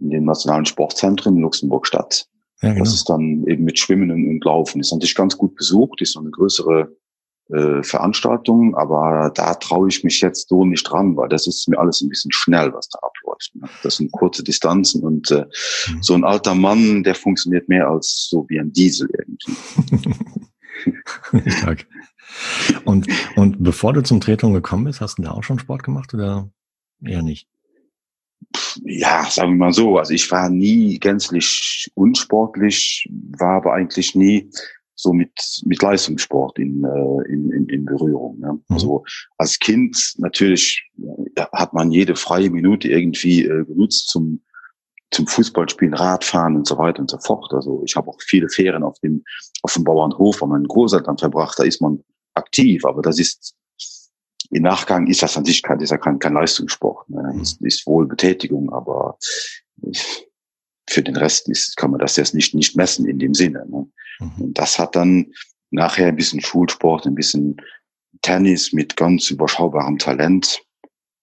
[0.00, 2.26] in den nationalen Sportzentren in Luxemburg statt.
[2.62, 2.84] Ja, genau.
[2.84, 4.80] Das ist dann eben mit Schwimmen und Laufen.
[4.80, 6.96] Ist natürlich ganz gut besucht, ist so eine größere
[7.50, 11.78] äh, Veranstaltung, aber da traue ich mich jetzt so nicht dran, weil das ist mir
[11.78, 13.52] alles ein bisschen schnell, was da abläuft.
[13.54, 13.68] Ne?
[13.82, 15.46] Das sind kurze Distanzen und äh,
[15.90, 16.02] mhm.
[16.02, 20.10] so ein alter Mann, der funktioniert mehr als so wie ein Diesel irgendwie.
[21.50, 21.86] Stark.
[22.84, 23.06] Und,
[23.36, 26.50] und bevor du zum Triathlon gekommen bist, hast du da auch schon Sport gemacht oder
[27.02, 27.48] eher nicht?
[28.84, 29.98] Ja, sagen wir mal so.
[29.98, 34.50] Also ich war nie gänzlich unsportlich, war aber eigentlich nie
[34.94, 35.30] so mit,
[35.64, 38.40] mit Leistungssport in, äh, in, in, in Berührung.
[38.40, 38.52] Ne?
[38.52, 38.62] Mhm.
[38.68, 39.04] Also
[39.36, 40.90] als Kind natürlich
[41.52, 44.42] hat man jede freie Minute irgendwie äh, genutzt zum,
[45.12, 47.52] zum Fußballspielen, Radfahren und so weiter und so fort.
[47.52, 49.22] Also ich habe auch viele Ferien auf dem,
[49.62, 51.58] auf dem Bauernhof bei meinen Großeltern verbracht.
[51.58, 52.02] Da ist man
[52.34, 53.54] aktiv, aber das ist
[54.50, 57.08] im Nachgang ist das an sich kein, ist ja kein, kein Leistungssport.
[57.10, 57.32] Ne?
[57.34, 57.40] Mhm.
[57.42, 59.18] Ist, ist wohl Betätigung, aber
[60.88, 63.66] für den Rest ist, kann man das jetzt nicht, nicht messen in dem Sinne.
[63.68, 63.86] Ne?
[64.20, 64.42] Mhm.
[64.42, 65.32] Und das hat dann
[65.70, 67.56] nachher ein bisschen Schulsport, ein bisschen
[68.22, 70.62] Tennis mit ganz überschaubarem Talent.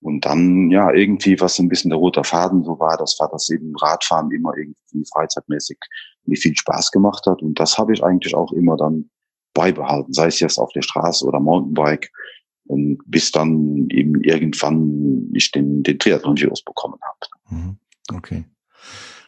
[0.01, 3.49] Und dann, ja, irgendwie, was ein bisschen der rote Faden so war, das war, dass
[3.49, 5.79] eben Radfahren immer irgendwie freizeitmäßig
[6.25, 7.41] mir viel Spaß gemacht hat.
[7.41, 9.09] Und das habe ich eigentlich auch immer dann
[9.55, 12.11] beibehalten, sei es jetzt auf der Straße oder Mountainbike,
[12.67, 17.55] und bis dann eben irgendwann ich den, den Triathlon-Virus bekommen habe.
[17.55, 17.77] Mhm.
[18.13, 18.45] Okay.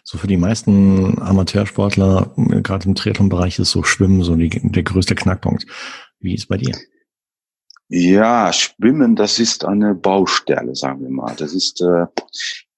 [0.04, 5.16] So für die meisten Amateursportler, gerade im Triathlon-Bereich, ist so Schwimmen so die, der größte
[5.16, 5.66] Knackpunkt.
[6.20, 6.76] Wie ist bei dir?
[7.90, 11.36] Ja, Schwimmen, das ist eine Baustelle, sagen wir mal.
[11.38, 12.06] Das ist, äh,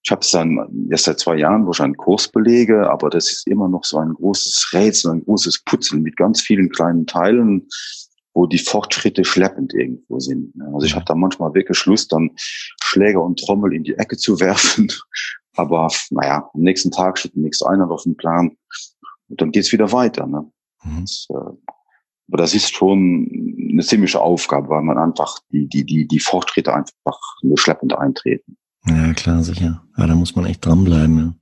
[0.03, 3.31] ich habe es dann erst seit zwei Jahren, wo ich einen Kurs belege, aber das
[3.31, 7.67] ist immer noch so ein großes Rätsel, ein großes Putzeln mit ganz vielen kleinen Teilen.
[8.33, 10.53] Wo die Fortschritte schleppend irgendwo sind.
[10.73, 12.31] Also ich habe da manchmal wirklich Lust, dann
[12.81, 14.91] Schläger und Trommel in die Ecke zu werfen.
[15.55, 18.55] Aber naja, am nächsten Tag steht nichts einer auf dem Plan
[19.27, 20.25] und dann geht's wieder weiter.
[20.27, 20.49] Ne?
[20.83, 21.01] Mhm.
[21.01, 21.35] Das, äh,
[22.29, 23.27] aber das ist schon
[23.71, 28.55] eine ziemliche Aufgabe, weil man einfach die, die, die, die Fortschritte einfach nur schleppend eintreten.
[28.85, 29.83] Ja, klar, sicher.
[29.97, 31.39] Ja, da muss man echt dranbleiben.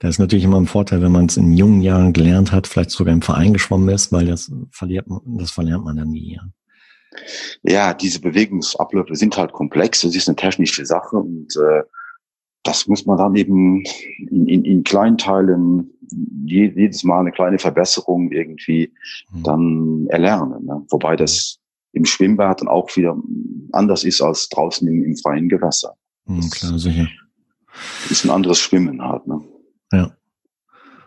[0.00, 2.90] Da ist natürlich immer ein Vorteil, wenn man es in jungen Jahren gelernt hat, vielleicht
[2.90, 6.36] sogar im Verein geschwommen ist, weil das verliert man, das verlernt man dann nie.
[6.36, 6.42] Ja.
[7.62, 10.02] ja, diese Bewegungsabläufe sind halt komplex.
[10.02, 11.82] Das ist eine technische Sache und äh,
[12.62, 13.82] das muss man dann eben
[14.30, 15.90] in, in, in Kleinteilen
[16.44, 18.92] jedes Mal eine kleine Verbesserung irgendwie
[19.32, 19.42] mhm.
[19.42, 20.64] dann erlernen.
[20.64, 20.84] Ne?
[20.90, 21.58] Wobei das
[21.92, 23.16] im Schwimmbad dann auch wieder
[23.72, 25.94] anders ist als draußen im, im freien Gewässer.
[26.26, 27.08] Mhm, klar, sicher.
[28.10, 29.26] Ist ein anderes Schwimmen halt.
[29.26, 29.40] Ne?
[29.92, 30.16] Ja.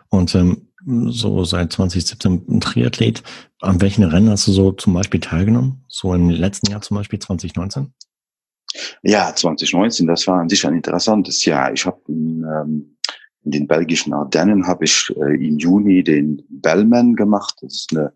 [0.08, 3.22] Und ähm, so seit 2017 ein Triathlet.
[3.60, 5.84] An welchen Rennen hast du so zum Beispiel teilgenommen?
[5.88, 7.92] So im letzten Jahr zum Beispiel 2019?
[9.02, 11.72] Ja, 2019, das war an sich ein interessantes Jahr.
[11.72, 12.96] Ich habe in, ähm,
[13.44, 17.56] in den belgischen Ardennen habe ich äh, im Juni den Bellman gemacht.
[17.60, 18.12] Das ist eine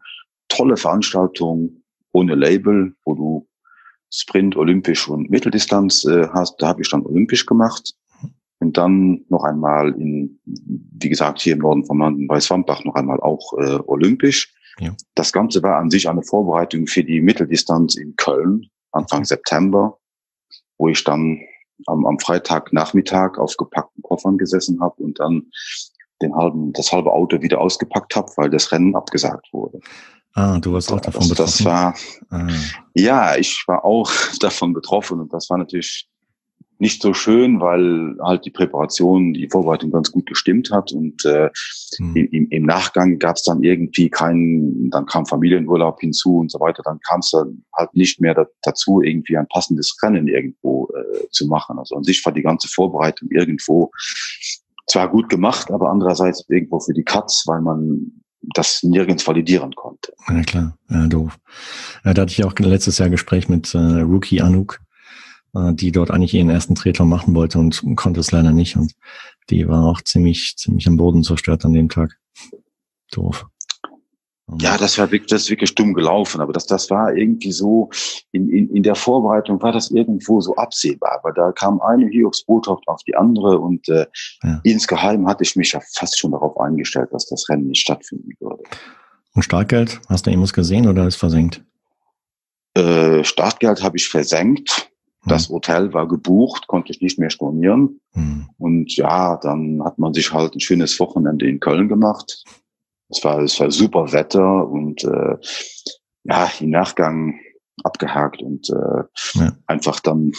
[0.48, 3.48] tolle Veranstaltung ohne Label, wo du
[4.10, 6.56] Sprint, Olympisch und Mitteldistanz äh, hast.
[6.58, 7.94] Da habe ich dann Olympisch gemacht.
[8.66, 12.96] Und dann noch einmal in, wie gesagt, hier im Norden von London bei Swampbach noch
[12.96, 14.52] einmal auch äh, olympisch.
[14.80, 14.92] Ja.
[15.14, 19.24] Das Ganze war an sich eine Vorbereitung für die Mitteldistanz in Köln Anfang.
[19.24, 19.96] September,
[20.78, 21.38] wo ich dann
[21.86, 25.44] am, am Freitagnachmittag auf gepackten Koffern gesessen habe und dann
[26.20, 29.78] den halben, das halbe Auto wieder ausgepackt habe, weil das Rennen abgesagt wurde.
[30.34, 31.64] Ah, du warst auch davon das, betroffen.
[31.64, 31.94] Das war,
[32.30, 32.48] ah.
[32.94, 36.08] ja, ich war auch davon betroffen und das war natürlich
[36.78, 41.50] nicht so schön, weil halt die Präparation, die Vorbereitung ganz gut gestimmt hat und äh,
[41.98, 42.16] mhm.
[42.16, 46.82] im, im Nachgang gab es dann irgendwie keinen, dann kam Familienurlaub hinzu und so weiter,
[46.84, 51.28] dann kam es dann halt nicht mehr da, dazu, irgendwie ein passendes Rennen irgendwo äh,
[51.30, 51.78] zu machen.
[51.78, 53.90] Also an sich war die ganze Vorbereitung irgendwo
[54.86, 58.12] zwar gut gemacht, aber andererseits irgendwo für die Katz, weil man
[58.54, 60.12] das nirgends validieren konnte.
[60.28, 61.38] Ja klar, ja, doof.
[62.04, 64.80] Ja, da hatte ich auch letztes Jahr Gespräch mit äh, Rookie Anouk,
[65.54, 68.76] äh, die dort eigentlich ihren ersten Triathlon machen wollte und konnte es leider nicht.
[68.76, 68.94] Und
[69.50, 72.18] die war auch ziemlich, ziemlich am Boden zerstört an dem Tag.
[73.12, 73.46] Doof.
[74.60, 77.90] Ja, das war wirklich, das ist wirklich dumm gelaufen, aber das, das war irgendwie so,
[78.30, 82.86] in, in, in der Vorbereitung war das irgendwo so absehbar, aber da kam eine Hiobsbotschaft
[82.86, 84.06] auf die andere und äh,
[84.44, 84.60] ja.
[84.62, 88.62] insgeheim hatte ich mich ja fast schon darauf eingestellt, dass das Rennen nicht stattfinden würde.
[89.34, 91.64] Und Startgeld, hast du irgendwas gesehen oder ist versenkt?
[92.74, 94.90] Äh, Startgeld habe ich versenkt.
[95.26, 95.56] Das hm.
[95.56, 98.00] Hotel war gebucht, konnte ich nicht mehr stornieren.
[98.14, 98.48] Mhm.
[98.58, 102.44] Und ja, dann hat man sich halt ein schönes Wochenende in Köln gemacht.
[103.08, 105.36] Es war, es war super Wetter und äh,
[106.24, 107.38] ja, im Nachgang
[107.84, 109.02] abgehakt und äh,
[109.34, 109.56] ja.
[109.66, 110.32] einfach dann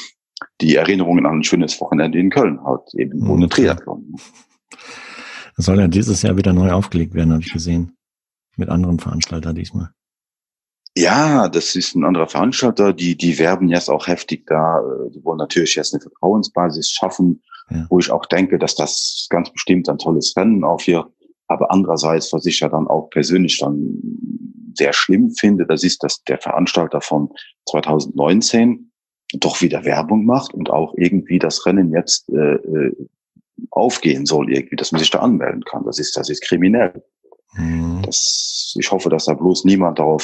[0.61, 3.29] die Erinnerungen an ein schönes Wochenende in Köln hat, eben mhm.
[3.29, 4.15] ohne Triathlon.
[5.55, 7.93] Das soll ja dieses Jahr wieder neu aufgelegt werden, habe ich gesehen.
[8.55, 9.91] Mit anderen Veranstaltern diesmal.
[10.97, 15.23] Ja, das ist ein anderer Veranstalter, die, die werben jetzt auch heftig da, äh, die
[15.23, 17.85] wollen natürlich jetzt eine Vertrauensbasis schaffen, ja.
[17.91, 21.07] wo ich auch denke, dass das ganz bestimmt ein tolles Rennen auch hier,
[21.47, 24.01] aber andererseits, was ich ja dann auch persönlich dann
[24.75, 27.29] sehr schlimm finde, das ist, dass der Veranstalter von
[27.69, 28.91] 2019
[29.33, 32.95] doch wieder Werbung macht und auch irgendwie das Rennen jetzt äh, äh,
[33.69, 35.83] aufgehen soll, irgendwie, dass man sich da anmelden kann.
[35.85, 37.03] Das ist, das ist kriminell.
[37.53, 38.01] Mhm.
[38.03, 40.23] Das, ich hoffe, dass da bloß niemand darauf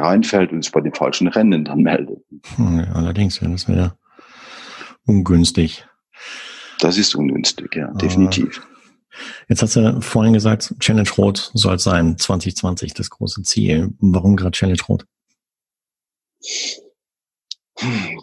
[0.00, 2.18] hereinfällt und sich bei den falschen Rennen dann meldet.
[2.56, 3.96] Hm, ja, allerdings, ja, das wäre
[5.06, 5.86] ungünstig.
[6.80, 8.66] Das ist ungünstig, ja, definitiv.
[9.48, 13.92] Jetzt hast du vorhin gesagt, Challenge Rot soll es sein, 2020, das große Ziel.
[13.98, 15.04] Warum gerade Challenge Rot?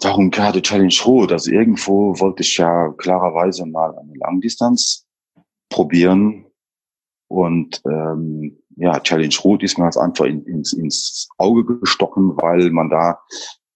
[0.02, 1.32] Warum gerade Challenge Rot?
[1.32, 5.06] Also irgendwo wollte ich ja klarerweise mal eine Langdistanz
[5.70, 6.46] probieren
[7.28, 12.72] und ähm, ja, Challenge Rot ist mir als einfach in, ins, ins Auge gestochen, weil
[12.72, 13.20] man da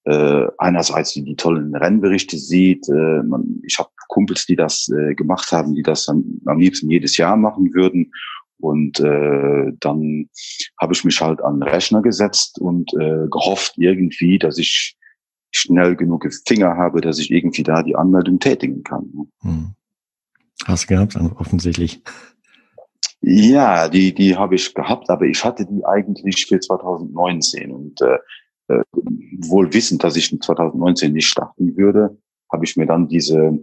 [0.06, 2.88] äh, einerseits die, die tollen Rennberichte sieht.
[2.90, 6.90] Äh, man, ich habe Kumpels, die das äh, gemacht haben, die das am, am liebsten
[6.90, 8.12] jedes Jahr machen würden.
[8.60, 10.30] Und äh, dann
[10.80, 14.98] habe ich mich halt an den Rechner gesetzt und äh, gehofft irgendwie, dass ich
[15.52, 19.12] schnell genug Finger habe, dass ich irgendwie da die Anmeldung tätigen kann.
[19.42, 19.72] Hm.
[20.66, 22.04] Hast du gehabt, offensichtlich.
[23.22, 28.18] Ja, die, die habe ich gehabt, aber ich hatte die eigentlich für 2019 und äh,
[28.70, 28.84] äh,
[29.40, 32.18] wohl wissend, dass ich in 2019 nicht starten würde,
[32.52, 33.60] habe ich mir dann diese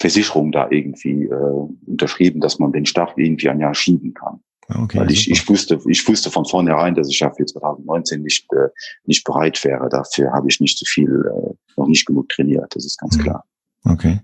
[0.00, 4.40] Versicherung da irgendwie äh, unterschrieben, dass man den Start irgendwie ein Jahr schieben kann.
[4.68, 8.52] Okay, Weil ich, ich wusste, ich wusste von vornherein, dass ich ja für 2019 nicht,
[8.52, 8.68] äh,
[9.04, 9.88] nicht bereit wäre.
[9.88, 12.74] Dafür habe ich nicht so viel, äh, noch nicht genug trainiert.
[12.74, 13.22] Das ist ganz mhm.
[13.22, 13.44] klar.
[13.84, 14.20] Okay.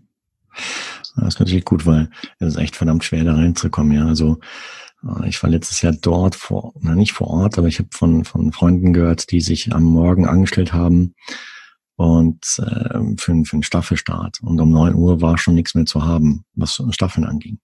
[1.17, 3.97] Das ist natürlich gut, weil es ist echt verdammt schwer, da reinzukommen.
[3.97, 4.39] Ja, also
[5.03, 8.25] äh, ich war letztes Jahr dort vor, na nicht vor Ort, aber ich habe von
[8.25, 11.15] von Freunden gehört, die sich am Morgen angestellt haben
[11.97, 14.41] und äh, für, für einen Staffelstart.
[14.43, 17.59] Und um neun Uhr war schon nichts mehr zu haben, was Staffeln anging.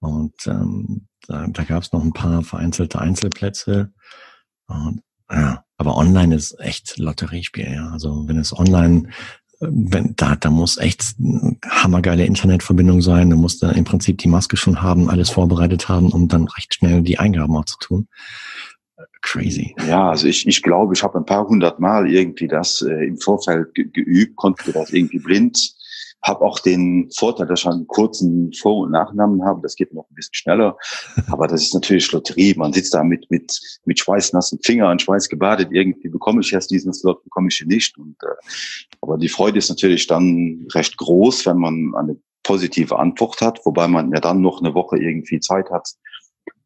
[0.00, 3.92] Und ähm, da, da gab es noch ein paar vereinzelte Einzelplätze.
[4.66, 7.88] Und, ja, aber online ist echt Lotteriespiel, ja.
[7.90, 9.10] Also wenn es online,
[9.60, 11.14] wenn da, da muss echt
[11.66, 16.12] hammergeile Internetverbindung sein, da muss da im Prinzip die Maske schon haben, alles vorbereitet haben,
[16.12, 18.08] um dann recht schnell die Eingaben auch zu tun.
[19.22, 19.74] Crazy.
[19.88, 23.18] Ja, also ich, ich glaube, ich habe ein paar hundert Mal irgendwie das äh, im
[23.18, 25.75] Vorfeld ge geübt, konnte das irgendwie blind
[26.22, 29.60] habe auch den Vorteil, dass ich einen kurzen Vor- und Nachnamen habe.
[29.62, 30.76] Das geht noch ein bisschen schneller.
[31.30, 32.54] Aber das ist natürlich Lotterie.
[32.56, 35.68] Man sitzt da mit, mit, mit schweißnassen Fingern, Schweiß gebadet.
[35.70, 37.96] Irgendwie bekomme ich erst diesen Slot, bekomme ich ihn nicht.
[37.96, 38.46] Und, äh,
[39.00, 43.88] aber die Freude ist natürlich dann recht groß, wenn man eine positive Antwort hat, wobei
[43.88, 45.88] man ja dann noch eine Woche irgendwie Zeit hat,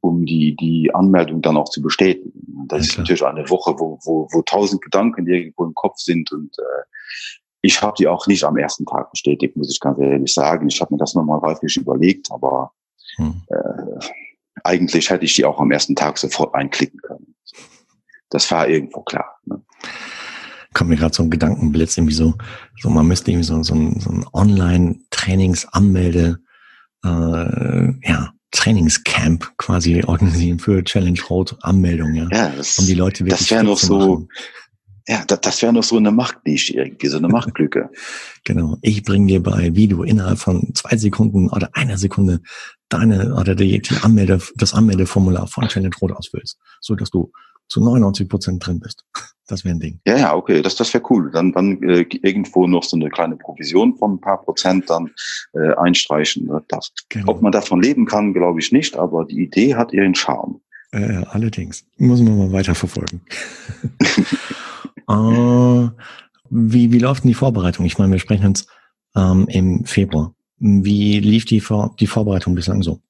[0.01, 2.33] um die, die Anmeldung dann auch zu bestätigen.
[2.69, 6.31] Das ja, ist natürlich eine Woche, wo, wo, wo tausend Gedanken irgendwo im Kopf sind
[6.33, 6.83] und äh,
[7.63, 10.69] ich habe die auch nicht am ersten Tag bestätigt, muss ich ganz ehrlich sagen.
[10.69, 12.73] Ich habe mir das nochmal häufig überlegt, aber
[13.17, 13.43] hm.
[13.49, 13.99] äh,
[14.65, 17.35] eigentlich hätte ich die auch am ersten Tag sofort einklicken können.
[18.31, 19.39] Das war irgendwo klar.
[19.45, 19.63] Ne?
[20.73, 22.35] Kommt mir gerade so ein Gedankenblitz, irgendwie so,
[22.81, 26.39] so man müsste irgendwie so, so ein, so ein Online-Trainings-Anmelde,
[27.05, 32.29] äh, ja, Trainingscamp quasi organisieren für Challenge Road Anmeldung, ja.
[32.33, 34.27] Ja, das, um die Leute wirklich das wäre noch so,
[35.11, 37.91] ja, das, das wäre noch so eine Machtnische irgendwie, so eine Machtlücke.
[38.45, 38.79] genau.
[38.81, 42.41] Ich bringe dir bei, wie du innerhalb von zwei Sekunden oder einer Sekunde
[42.89, 47.33] deine oder die, die Anmelde, das Anmeldeformular von Challenge Rot ausfüllst, so dass du
[47.69, 49.05] zu 99 Prozent drin bist.
[49.51, 49.99] Das wäre ein Ding.
[50.07, 51.29] Ja, ja, okay, das, das wäre cool.
[51.33, 55.11] Dann, dann äh, irgendwo noch so eine kleine Provision von ein paar Prozent dann
[55.55, 56.49] äh, einstreichen.
[56.69, 57.33] Das, genau.
[57.33, 60.61] Ob man davon leben kann, glaube ich nicht, aber die Idee hat ihren Charme.
[60.93, 61.85] Äh, allerdings.
[61.99, 63.23] Muss man mal weiterverfolgen.
[65.11, 65.91] Äh,
[66.51, 67.85] wie, wie läuft denn die Vorbereitung?
[67.85, 68.67] Ich meine, wir sprechen uns
[69.17, 70.35] ähm, im Februar.
[70.59, 73.01] Wie lief die, Vor die Vorbereitung bislang so?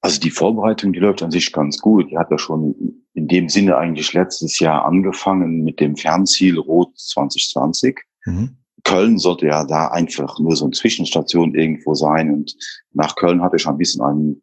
[0.00, 2.10] Also die Vorbereitung, die läuft an sich ganz gut.
[2.10, 2.74] Die hat ja schon
[3.14, 8.00] in dem Sinne eigentlich letztes Jahr angefangen mit dem Fernziel Rot 2020.
[8.26, 8.56] Mhm.
[8.84, 12.32] Köln sollte ja da einfach nur so eine Zwischenstation irgendwo sein.
[12.32, 12.54] Und
[12.92, 14.42] nach Köln hatte ich ein bisschen ein,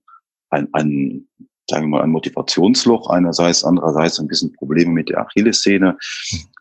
[0.50, 1.28] ein, ein
[1.70, 5.98] sagen wir mal, ein Motivationsloch einerseits, andererseits ein bisschen Probleme mit der Achillessehne.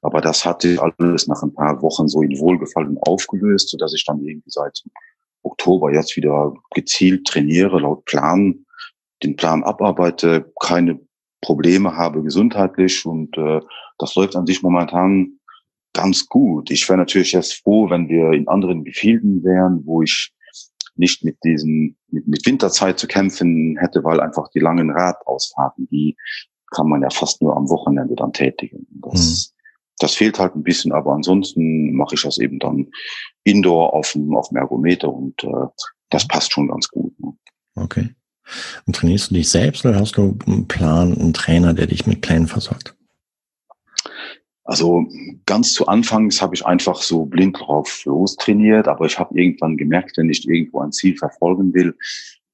[0.02, 4.24] Aber das hatte alles nach ein paar Wochen so in Wohlgefallen aufgelöst, sodass ich dann
[4.24, 4.82] irgendwie seit
[5.42, 8.64] Oktober jetzt wieder gezielt trainiere, laut Plan,
[9.22, 11.00] den Plan abarbeite, keine
[11.40, 13.60] Probleme habe gesundheitlich und äh,
[13.98, 15.38] das läuft an sich momentan
[15.94, 16.70] ganz gut.
[16.70, 20.32] Ich wäre natürlich jetzt froh, wenn wir in anderen Gefilden wären, wo ich
[21.00, 26.16] nicht mit diesen, mit, mit Winterzeit zu kämpfen hätte, weil einfach die langen Radausfahrten, die
[26.70, 28.86] kann man ja fast nur am Wochenende dann tätigen.
[29.02, 29.62] Das, mhm.
[29.98, 32.86] das fehlt halt ein bisschen, aber ansonsten mache ich das eben dann
[33.42, 35.66] indoor auf dem, auf dem Ergometer und äh,
[36.10, 37.18] das passt schon ganz gut.
[37.18, 37.32] Ne?
[37.74, 38.10] Okay.
[38.86, 42.20] Und trainierst du dich selbst oder hast du einen Plan, einen Trainer, der dich mit
[42.20, 42.94] Plänen versorgt?
[44.64, 45.06] Also
[45.46, 49.76] ganz zu Anfangs habe ich einfach so blind drauf los trainiert, aber ich habe irgendwann
[49.76, 51.96] gemerkt, wenn ich irgendwo ein Ziel verfolgen will,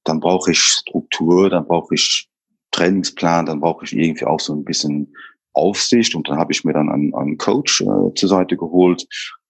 [0.03, 2.29] dann brauche ich Struktur, dann brauche ich
[2.71, 5.13] Trainingsplan, dann brauche ich irgendwie auch so ein bisschen
[5.53, 6.15] Aufsicht.
[6.15, 9.05] Und dann habe ich mir dann einen, einen Coach äh, zur Seite geholt.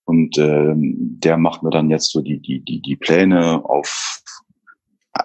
[0.05, 4.21] Und ähm, der macht mir dann jetzt so die die die die Pläne auf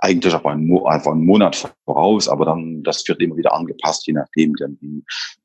[0.00, 4.14] eigentlich auf einen, einfach einen Monat voraus, aber dann das wird immer wieder angepasst, je
[4.14, 5.04] nachdem, wie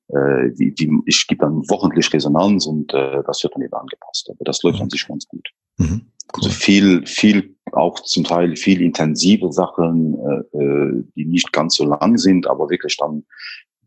[0.10, 4.30] äh, wie, wie, ich gebe dann wochentlich Resonanz und äh, das wird dann eben angepasst.
[4.30, 4.84] Aber das läuft mhm.
[4.84, 5.48] an sich ganz gut.
[5.78, 6.02] Mhm, cool.
[6.34, 11.86] Also viel, viel, auch zum Teil viel intensive Sachen, äh, äh, die nicht ganz so
[11.86, 13.26] lang sind, aber wirklich dann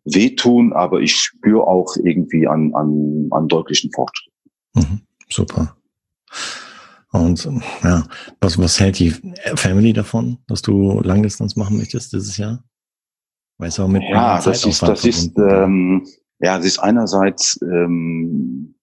[0.04, 4.32] wehtun, aber ich spüre auch irgendwie an, an, an deutlichen Fortschritt.
[4.74, 5.76] Mhm, super.
[7.12, 7.48] Und
[7.82, 8.04] ja,
[8.40, 9.10] was, was hält die
[9.56, 12.62] Family davon, dass du Langdistanz machen möchtest dieses Jahr?
[13.60, 16.06] Weißt du, mit ja, das ist, das ist, ähm,
[16.38, 18.74] ja, das ist einerseits ähm,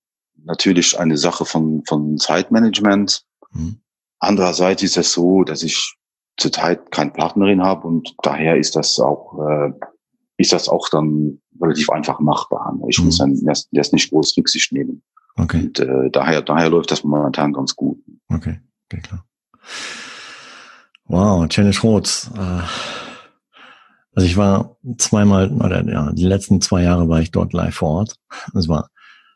[0.44, 3.26] natürlich eine Sache von, von Zeitmanagement.
[3.52, 3.80] Mhm.
[4.20, 5.96] Andererseits ist es so, dass ich
[6.38, 9.72] zurzeit keine Partnerin habe und daher ist das auch, äh,
[10.38, 12.78] ist das auch dann relativ einfach machbar.
[12.88, 13.06] Ich mhm.
[13.06, 15.02] muss dann erst, erst nicht groß Rücksicht nehmen.
[15.38, 15.58] Okay.
[15.58, 17.98] Und äh, daher, daher läuft das momentan ganz gut.
[18.30, 19.26] Okay, okay klar.
[21.06, 22.30] Wow, Challenge Rhodes.
[22.38, 23.07] Äh
[24.18, 27.90] Also ich war zweimal, oder ja, die letzten zwei Jahre war ich dort live vor
[27.90, 28.16] Ort.
[28.56, 28.90] Es war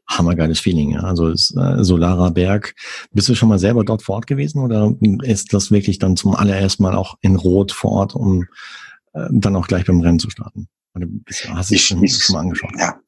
[0.08, 0.94] hammergeiles Feeling.
[0.94, 1.02] Ja.
[1.02, 2.74] Also ist, äh, Solarer Berg.
[3.12, 6.34] Bist du schon mal selber dort vor Ort gewesen oder ist das wirklich dann zum
[6.34, 8.48] allerersten Mal auch in Rot vor Ort, um
[9.14, 10.68] äh, dann auch gleich beim Rennen zu starten?
[10.96, 12.72] Oder bist, hast du dich ich, schon mal angeschaut?
[12.80, 13.00] Ja,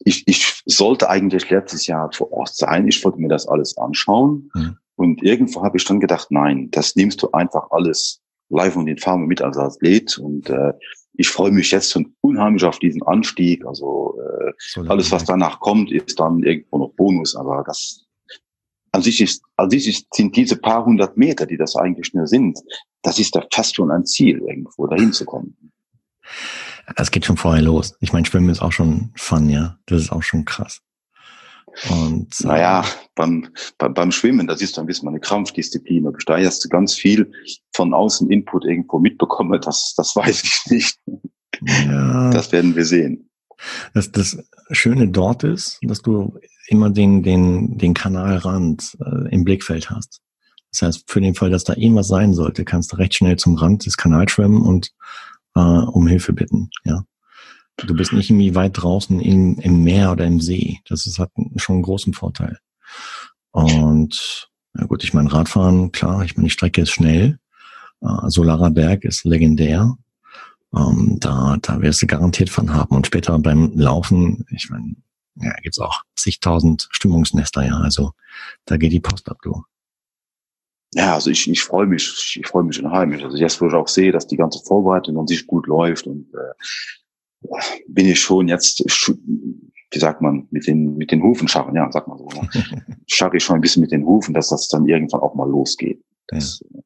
[0.00, 2.86] ich, ich sollte eigentlich letztes Jahr vor Ort sein.
[2.86, 4.50] Ich wollte mir das alles anschauen.
[4.52, 4.76] Mhm.
[4.96, 8.20] Und irgendwo habe ich dann gedacht, nein, das nimmst du einfach alles
[8.50, 10.18] live und in Farbe mit als Athlet.
[10.18, 10.74] Und äh,
[11.16, 13.64] ich freue mich jetzt schon unheimlich auf diesen Anstieg.
[13.66, 17.36] Also äh, so alles, was danach kommt, ist dann irgendwo noch Bonus.
[17.36, 18.04] Aber das
[18.92, 22.26] an sich ist, an sich ist, sind diese paar hundert Meter, die das eigentlich nur
[22.26, 22.58] sind,
[23.02, 25.72] das ist da fast schon ein Ziel, irgendwo dahin zu kommen.
[26.96, 27.96] Es geht schon vorher los.
[28.00, 29.78] Ich meine, Schwimmen ist auch schon Fun, ja.
[29.86, 30.80] Das ist auch schon krass.
[31.90, 33.48] Und, naja, beim,
[33.78, 36.08] beim, beim Schwimmen, das ist dann ein bisschen eine Krampfdisziplin.
[36.26, 37.32] Da erst ganz viel
[37.72, 40.98] von außen Input irgendwo mitbekomme, das, das weiß ich nicht.
[41.86, 42.30] Ja.
[42.30, 43.28] Das werden wir sehen.
[43.92, 44.38] Das, das
[44.70, 50.20] Schöne dort ist, dass du immer den, den, den Kanalrand äh, im Blickfeld hast.
[50.72, 53.54] Das heißt, für den Fall, dass da irgendwas sein sollte, kannst du recht schnell zum
[53.54, 54.92] Rand des Kanals schwimmen und
[55.54, 56.70] äh, um Hilfe bitten.
[56.84, 57.04] Ja.
[57.76, 60.80] Du bist nicht irgendwie weit draußen im, im Meer oder im See.
[60.88, 62.58] Das ist, hat schon einen großen Vorteil.
[63.50, 67.38] Und ja gut, ich meine, Radfahren, klar, ich meine, die Strecke ist schnell.
[68.00, 69.96] Äh, Solarer Berg ist legendär.
[70.74, 72.96] Ähm, da, da wirst du garantiert von haben.
[72.96, 74.96] Und später beim Laufen, ich meine,
[75.36, 77.76] ja, gibt's auch zigtausend Stimmungsnester, ja.
[77.76, 78.12] Also
[78.64, 79.64] da geht die Post ab, du.
[80.94, 83.24] Ja, also ich, ich freue mich, ich freue mich unheimlich.
[83.24, 86.32] Also jetzt, wo ich auch sehe, dass die ganze Vorbereitung an sich gut läuft und
[86.34, 86.54] äh,
[87.88, 88.80] bin ich schon jetzt,
[89.90, 92.26] wie sagt man, mit den, mit den Hufen scharren, ja, sag mal so.
[92.26, 92.48] Ne?
[93.06, 96.02] Scharre ich schon ein bisschen mit den Hufen, dass das dann irgendwann auch mal losgeht.
[96.28, 96.80] Das, ja.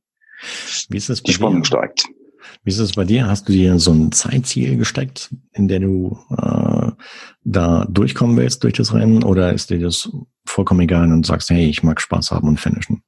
[0.88, 1.66] Wie ist das bei die Spannung dir?
[1.66, 2.04] steigt.
[2.64, 3.26] Wie ist es bei dir?
[3.26, 6.90] Hast du dir so ein Zeitziel gesteckt, in der du äh,
[7.44, 9.22] da durchkommen willst durch das Rennen?
[9.22, 10.10] Oder ist dir das
[10.44, 13.02] vollkommen egal und sagst, hey, ich mag Spaß haben und finishen?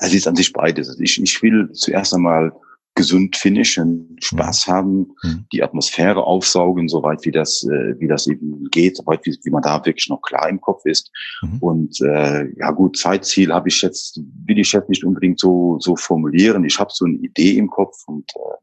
[0.00, 0.98] Es ist an sich beides.
[1.00, 2.52] Ich, ich will zuerst einmal
[2.98, 4.72] gesund finishen, Spaß mhm.
[4.72, 5.46] haben, mhm.
[5.52, 9.62] die Atmosphäre aufsaugen, soweit wie das, äh, wie das eben geht, soweit wie, wie man
[9.62, 11.10] da wirklich noch klar im Kopf ist.
[11.42, 11.58] Mhm.
[11.60, 15.96] Und äh, ja gut, Zeitziel habe ich jetzt, will ich jetzt nicht unbedingt so, so
[15.96, 16.64] formulieren.
[16.64, 18.56] Ich habe so eine Idee im Kopf und äh,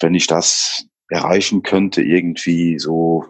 [0.00, 3.24] wenn ich das erreichen könnte, irgendwie so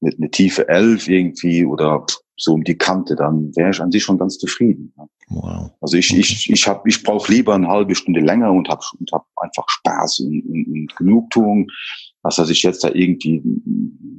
[0.00, 2.04] mit eine tiefe Elf irgendwie oder
[2.36, 4.92] so um die Kante, dann wäre ich an sich schon ganz zufrieden.
[5.30, 5.70] Wow.
[5.80, 6.20] Also ich, okay.
[6.20, 9.64] ich, ich habe, ich brauche lieber eine halbe Stunde länger und habe und hab einfach
[9.68, 11.68] Spaß und, und, und Genugtuung,
[12.22, 13.40] als dass ich jetzt da irgendwie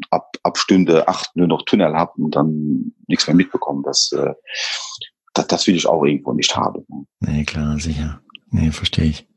[0.10, 3.82] ab, ab Stunde acht nur noch Tunnel habe und dann nichts mehr mitbekomme.
[3.84, 4.34] Das, äh,
[5.34, 6.86] das, das will ich auch irgendwo nicht haben.
[7.20, 8.22] Nee, klar, sicher.
[8.50, 9.28] Nee, verstehe ich.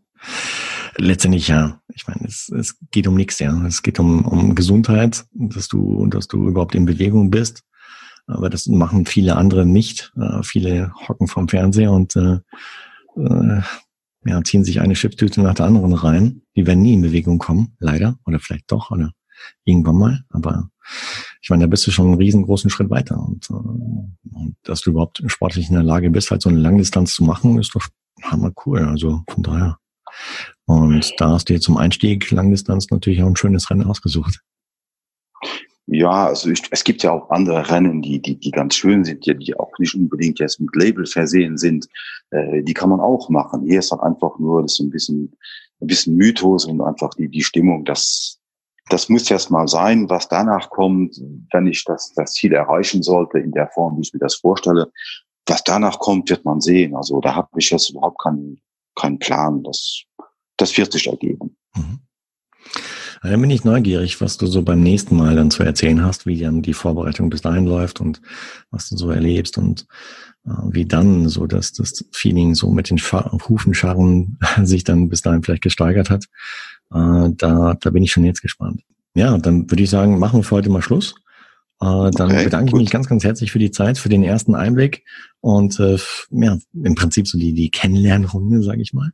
[0.97, 1.81] Letztendlich ja.
[1.93, 3.67] Ich meine, es, es geht um nichts, ja.
[3.67, 7.65] Es geht um, um Gesundheit, dass du, dass du überhaupt in Bewegung bist
[8.27, 10.13] aber das machen viele andere nicht.
[10.17, 12.39] Äh, viele hocken vom Fernseher und äh,
[13.17, 13.61] äh,
[14.27, 16.43] ja, ziehen sich eine Chipstüte nach der anderen rein.
[16.57, 18.19] Die werden nie in Bewegung kommen, leider.
[18.25, 19.13] Oder vielleicht doch, oder
[19.65, 20.25] irgendwann mal.
[20.31, 20.71] Aber
[21.43, 23.19] ich meine, da bist du schon einen riesengroßen Schritt weiter.
[23.19, 27.15] Und, äh, und dass du überhaupt sportlich in der Lage bist, halt so eine Langdistanz
[27.15, 27.87] zu machen, ist doch
[28.23, 28.81] hammer cool.
[28.81, 29.79] Also von daher.
[30.65, 34.41] Und da hast du dir zum Einstieg Langdistanz natürlich auch ein schönes Rennen ausgesucht.
[35.87, 39.27] Ja, also ich, es gibt ja auch andere Rennen, die, die, die ganz schön sind,
[39.27, 41.87] die, die auch nicht unbedingt jetzt mit Label versehen sind.
[42.31, 43.67] Äh, die kann man auch machen.
[43.67, 45.37] Hier ist dann einfach nur das ist ein bisschen,
[45.81, 47.85] ein bisschen Mythos und einfach die, die Stimmung.
[47.85, 48.41] Das,
[48.89, 51.21] das muss erst mal sein, was danach kommt,
[51.53, 54.91] wenn ich das, das Ziel erreichen sollte in der Form, wie ich mir das vorstelle.
[55.47, 56.97] Was danach kommt, wird man sehen.
[56.97, 58.63] Also da habe ich jetzt überhaupt keinen,
[58.95, 59.63] keinen Plan.
[59.63, 60.05] Das,
[60.57, 61.57] das wird sich ergeben.
[61.77, 62.01] Mhm.
[63.31, 66.39] Dann bin ich neugierig, was du so beim nächsten Mal dann zu erzählen hast, wie
[66.39, 68.21] dann die Vorbereitung bis dahin läuft und
[68.71, 69.87] was du so erlebst und
[70.47, 75.23] äh, wie dann so dass das Feeling so mit den Scha Hufenscharren sich dann bis
[75.23, 76.27] dahin vielleicht gesteigert hat.
[76.93, 78.83] Äh, da, da bin ich schon jetzt gespannt.
[79.15, 81.15] Ja, dann würde ich sagen, machen wir für heute mal Schluss.
[81.81, 82.81] Äh, dann okay, bedanke gut.
[82.81, 85.03] ich mich ganz, ganz herzlich für die Zeit, für den ersten Einblick
[85.41, 85.97] und äh,
[86.31, 89.13] ja, im Prinzip so die, die Kennenlernrunde, sage ich mal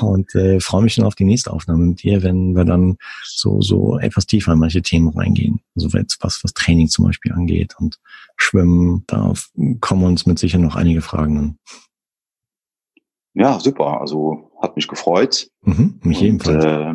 [0.00, 3.60] und äh, freue mich schon auf die nächste Aufnahme mit dir, wenn wir dann so
[3.60, 5.60] so etwas tiefer in manche Themen reingehen.
[5.74, 7.98] Also was was Training zum Beispiel angeht und
[8.36, 9.32] Schwimmen, da
[9.80, 11.58] kommen uns mit sicher noch einige Fragen an.
[13.34, 14.00] Ja, super.
[14.00, 15.48] Also hat mich gefreut.
[15.62, 16.64] Mhm, mich und, ebenfalls.
[16.64, 16.94] Äh,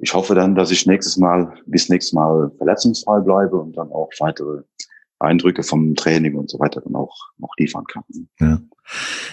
[0.00, 4.10] ich hoffe dann, dass ich nächstes Mal bis nächstes Mal verletzungsfrei bleibe und dann auch
[4.20, 4.62] weitere
[5.20, 8.04] Eindrücke vom Training und so weiter dann auch noch liefern kann.
[8.38, 8.60] Ja.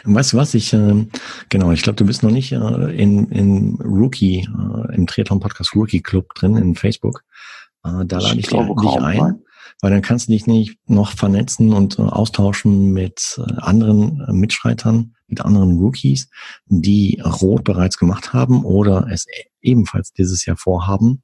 [0.03, 0.53] Weißt du was?
[0.53, 1.05] Ich äh,
[1.49, 2.57] genau, ich glaube, du bist noch nicht äh,
[2.95, 7.23] in, in Rookie, äh, im Triathlon Podcast Rookie Club drin in Facebook.
[7.83, 9.41] Äh, da lade ich, ich dich ein, rein.
[9.81, 14.33] weil dann kannst du dich nicht noch vernetzen und äh, austauschen mit äh, anderen äh,
[14.33, 16.29] Mitstreitern, mit anderen Rookies,
[16.65, 19.25] die Rot bereits gemacht haben oder es
[19.61, 21.23] ebenfalls dieses Jahr vorhaben.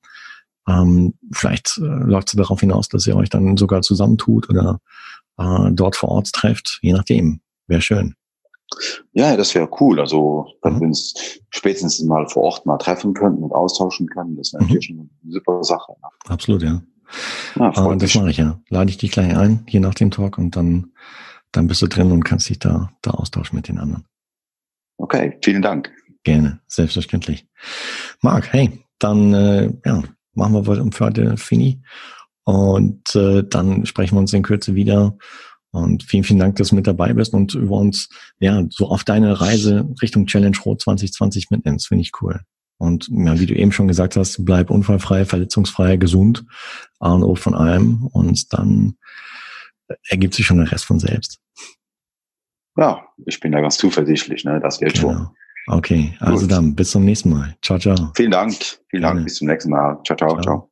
[0.68, 4.80] Ähm, vielleicht äh, läuft es darauf hinaus, dass ihr euch dann sogar zusammentut oder
[5.38, 7.42] äh, dort vor Ort trefft, je nachdem.
[7.68, 8.16] Wäre schön.
[9.14, 10.00] Ja, das wäre cool.
[10.00, 10.80] Also, wenn mhm.
[10.80, 14.62] wir uns spätestens mal vor Ort mal treffen könnten und austauschen können, das mhm.
[14.62, 15.10] natürlich mhm.
[15.24, 15.94] eine super Sache.
[16.02, 16.10] Ne?
[16.26, 16.82] Absolut, ja.
[17.56, 18.60] ja äh, das mache ich ja.
[18.70, 20.92] Lade ich dich gleich ein, hier nach dem Talk und dann,
[21.52, 24.06] dann bist du drin und kannst dich da, da austauschen mit den anderen.
[24.98, 25.92] Okay, vielen Dank.
[26.24, 27.48] Gerne, selbstverständlich.
[28.22, 30.04] Marc, hey, dann äh, ja,
[30.34, 31.82] machen wir für heute Fini
[32.44, 35.18] und äh, dann sprechen wir uns in Kürze wieder
[35.72, 38.10] und vielen, vielen Dank, dass du mit dabei bist und über uns,
[38.40, 41.88] ja, so auf deine Reise Richtung Challenge Rot 2020 mitnimmst.
[41.88, 42.42] Finde ich cool.
[42.78, 46.44] Und ja, wie du eben schon gesagt hast, bleib unfallfrei, verletzungsfrei, gesund,
[47.00, 48.08] A und O von allem.
[48.08, 48.98] Und dann
[50.10, 51.40] ergibt sich schon der Rest von selbst.
[52.76, 54.60] Ja, ich bin da ganz zuversichtlich, ne?
[54.62, 55.14] Das wird genau.
[55.14, 55.30] schon.
[55.68, 56.52] Okay, also Gut.
[56.52, 57.56] dann bis zum nächsten Mal.
[57.62, 58.12] Ciao, ciao.
[58.16, 58.56] Vielen Dank.
[58.90, 59.24] Vielen Dank.
[59.24, 60.00] Bis zum nächsten Mal.
[60.06, 60.42] Ciao, ciao, ciao.
[60.42, 60.72] ciao.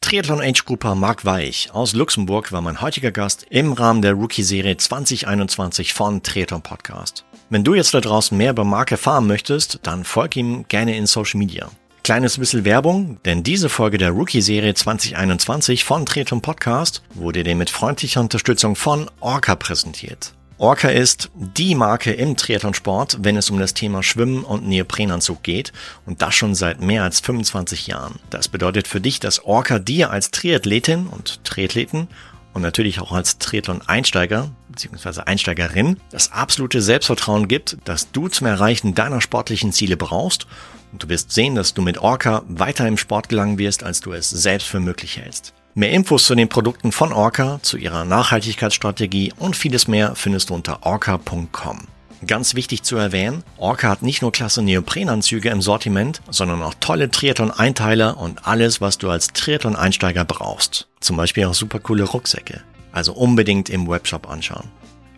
[0.00, 4.76] Triathlon Age Grouper Marc Weich aus Luxemburg war mein heutiger Gast im Rahmen der Rookie-Serie
[4.76, 7.24] 2021 von Triathlon Podcast.
[7.50, 11.06] Wenn du jetzt da draußen mehr über Marc erfahren möchtest, dann folg ihm gerne in
[11.06, 11.68] Social Media.
[12.04, 17.68] Kleines bisschen Werbung, denn diese Folge der Rookie-Serie 2021 von Triathlon Podcast wurde dir mit
[17.68, 20.32] freundlicher Unterstützung von Orca präsentiert.
[20.60, 25.72] Orca ist die Marke im Triathlonsport, wenn es um das Thema Schwimmen und Neoprenanzug geht
[26.04, 28.18] und das schon seit mehr als 25 Jahren.
[28.28, 32.08] Das bedeutet für dich, dass Orca dir als Triathletin und Triathleten
[32.54, 35.20] und natürlich auch als Triathlon-Einsteiger bzw.
[35.26, 40.48] Einsteigerin das absolute Selbstvertrauen gibt, dass du zum Erreichen deiner sportlichen Ziele brauchst
[40.90, 44.12] und du wirst sehen, dass du mit Orca weiter im Sport gelangen wirst, als du
[44.12, 45.54] es selbst für möglich hältst.
[45.74, 50.54] Mehr Infos zu den Produkten von Orca, zu ihrer Nachhaltigkeitsstrategie und vieles mehr findest du
[50.54, 51.86] unter orca.com.
[52.26, 57.10] Ganz wichtig zu erwähnen, Orca hat nicht nur klasse Neoprenanzüge im Sortiment, sondern auch tolle
[57.10, 60.88] Triathlon-Einteiler und alles, was du als Triathlon-Einsteiger brauchst.
[60.98, 62.60] Zum Beispiel auch super coole Rucksäcke.
[62.90, 64.68] Also unbedingt im Webshop anschauen.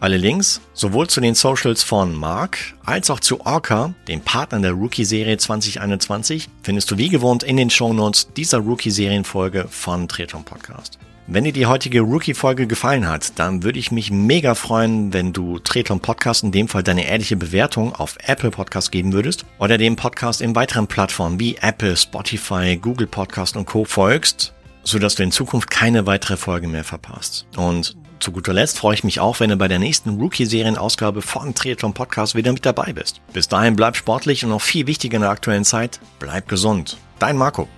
[0.00, 4.72] Alle Links, sowohl zu den Socials von Mark als auch zu Orca, dem Partner der
[4.72, 10.98] Rookie-Serie 2021, findest du wie gewohnt in den Shownotes dieser Rookie-Serienfolge von Triathlon Podcast.
[11.26, 15.58] Wenn dir die heutige Rookie-Folge gefallen hat, dann würde ich mich mega freuen, wenn du
[15.58, 19.96] Triathlon Podcast in dem Fall deine ehrliche Bewertung auf Apple Podcast geben würdest oder dem
[19.96, 23.84] Podcast in weiteren Plattformen wie Apple, Spotify, Google Podcast und Co.
[23.84, 27.46] folgst, sodass du in Zukunft keine weitere Folge mehr verpasst.
[27.58, 31.54] Und zu guter Letzt freue ich mich auch, wenn du bei der nächsten Rookie-Serien-Ausgabe von
[31.54, 33.20] Triathlon Podcast wieder mit dabei bist.
[33.32, 36.98] Bis dahin bleib sportlich und noch viel wichtiger in der aktuellen Zeit, bleib gesund.
[37.18, 37.68] Dein Marco.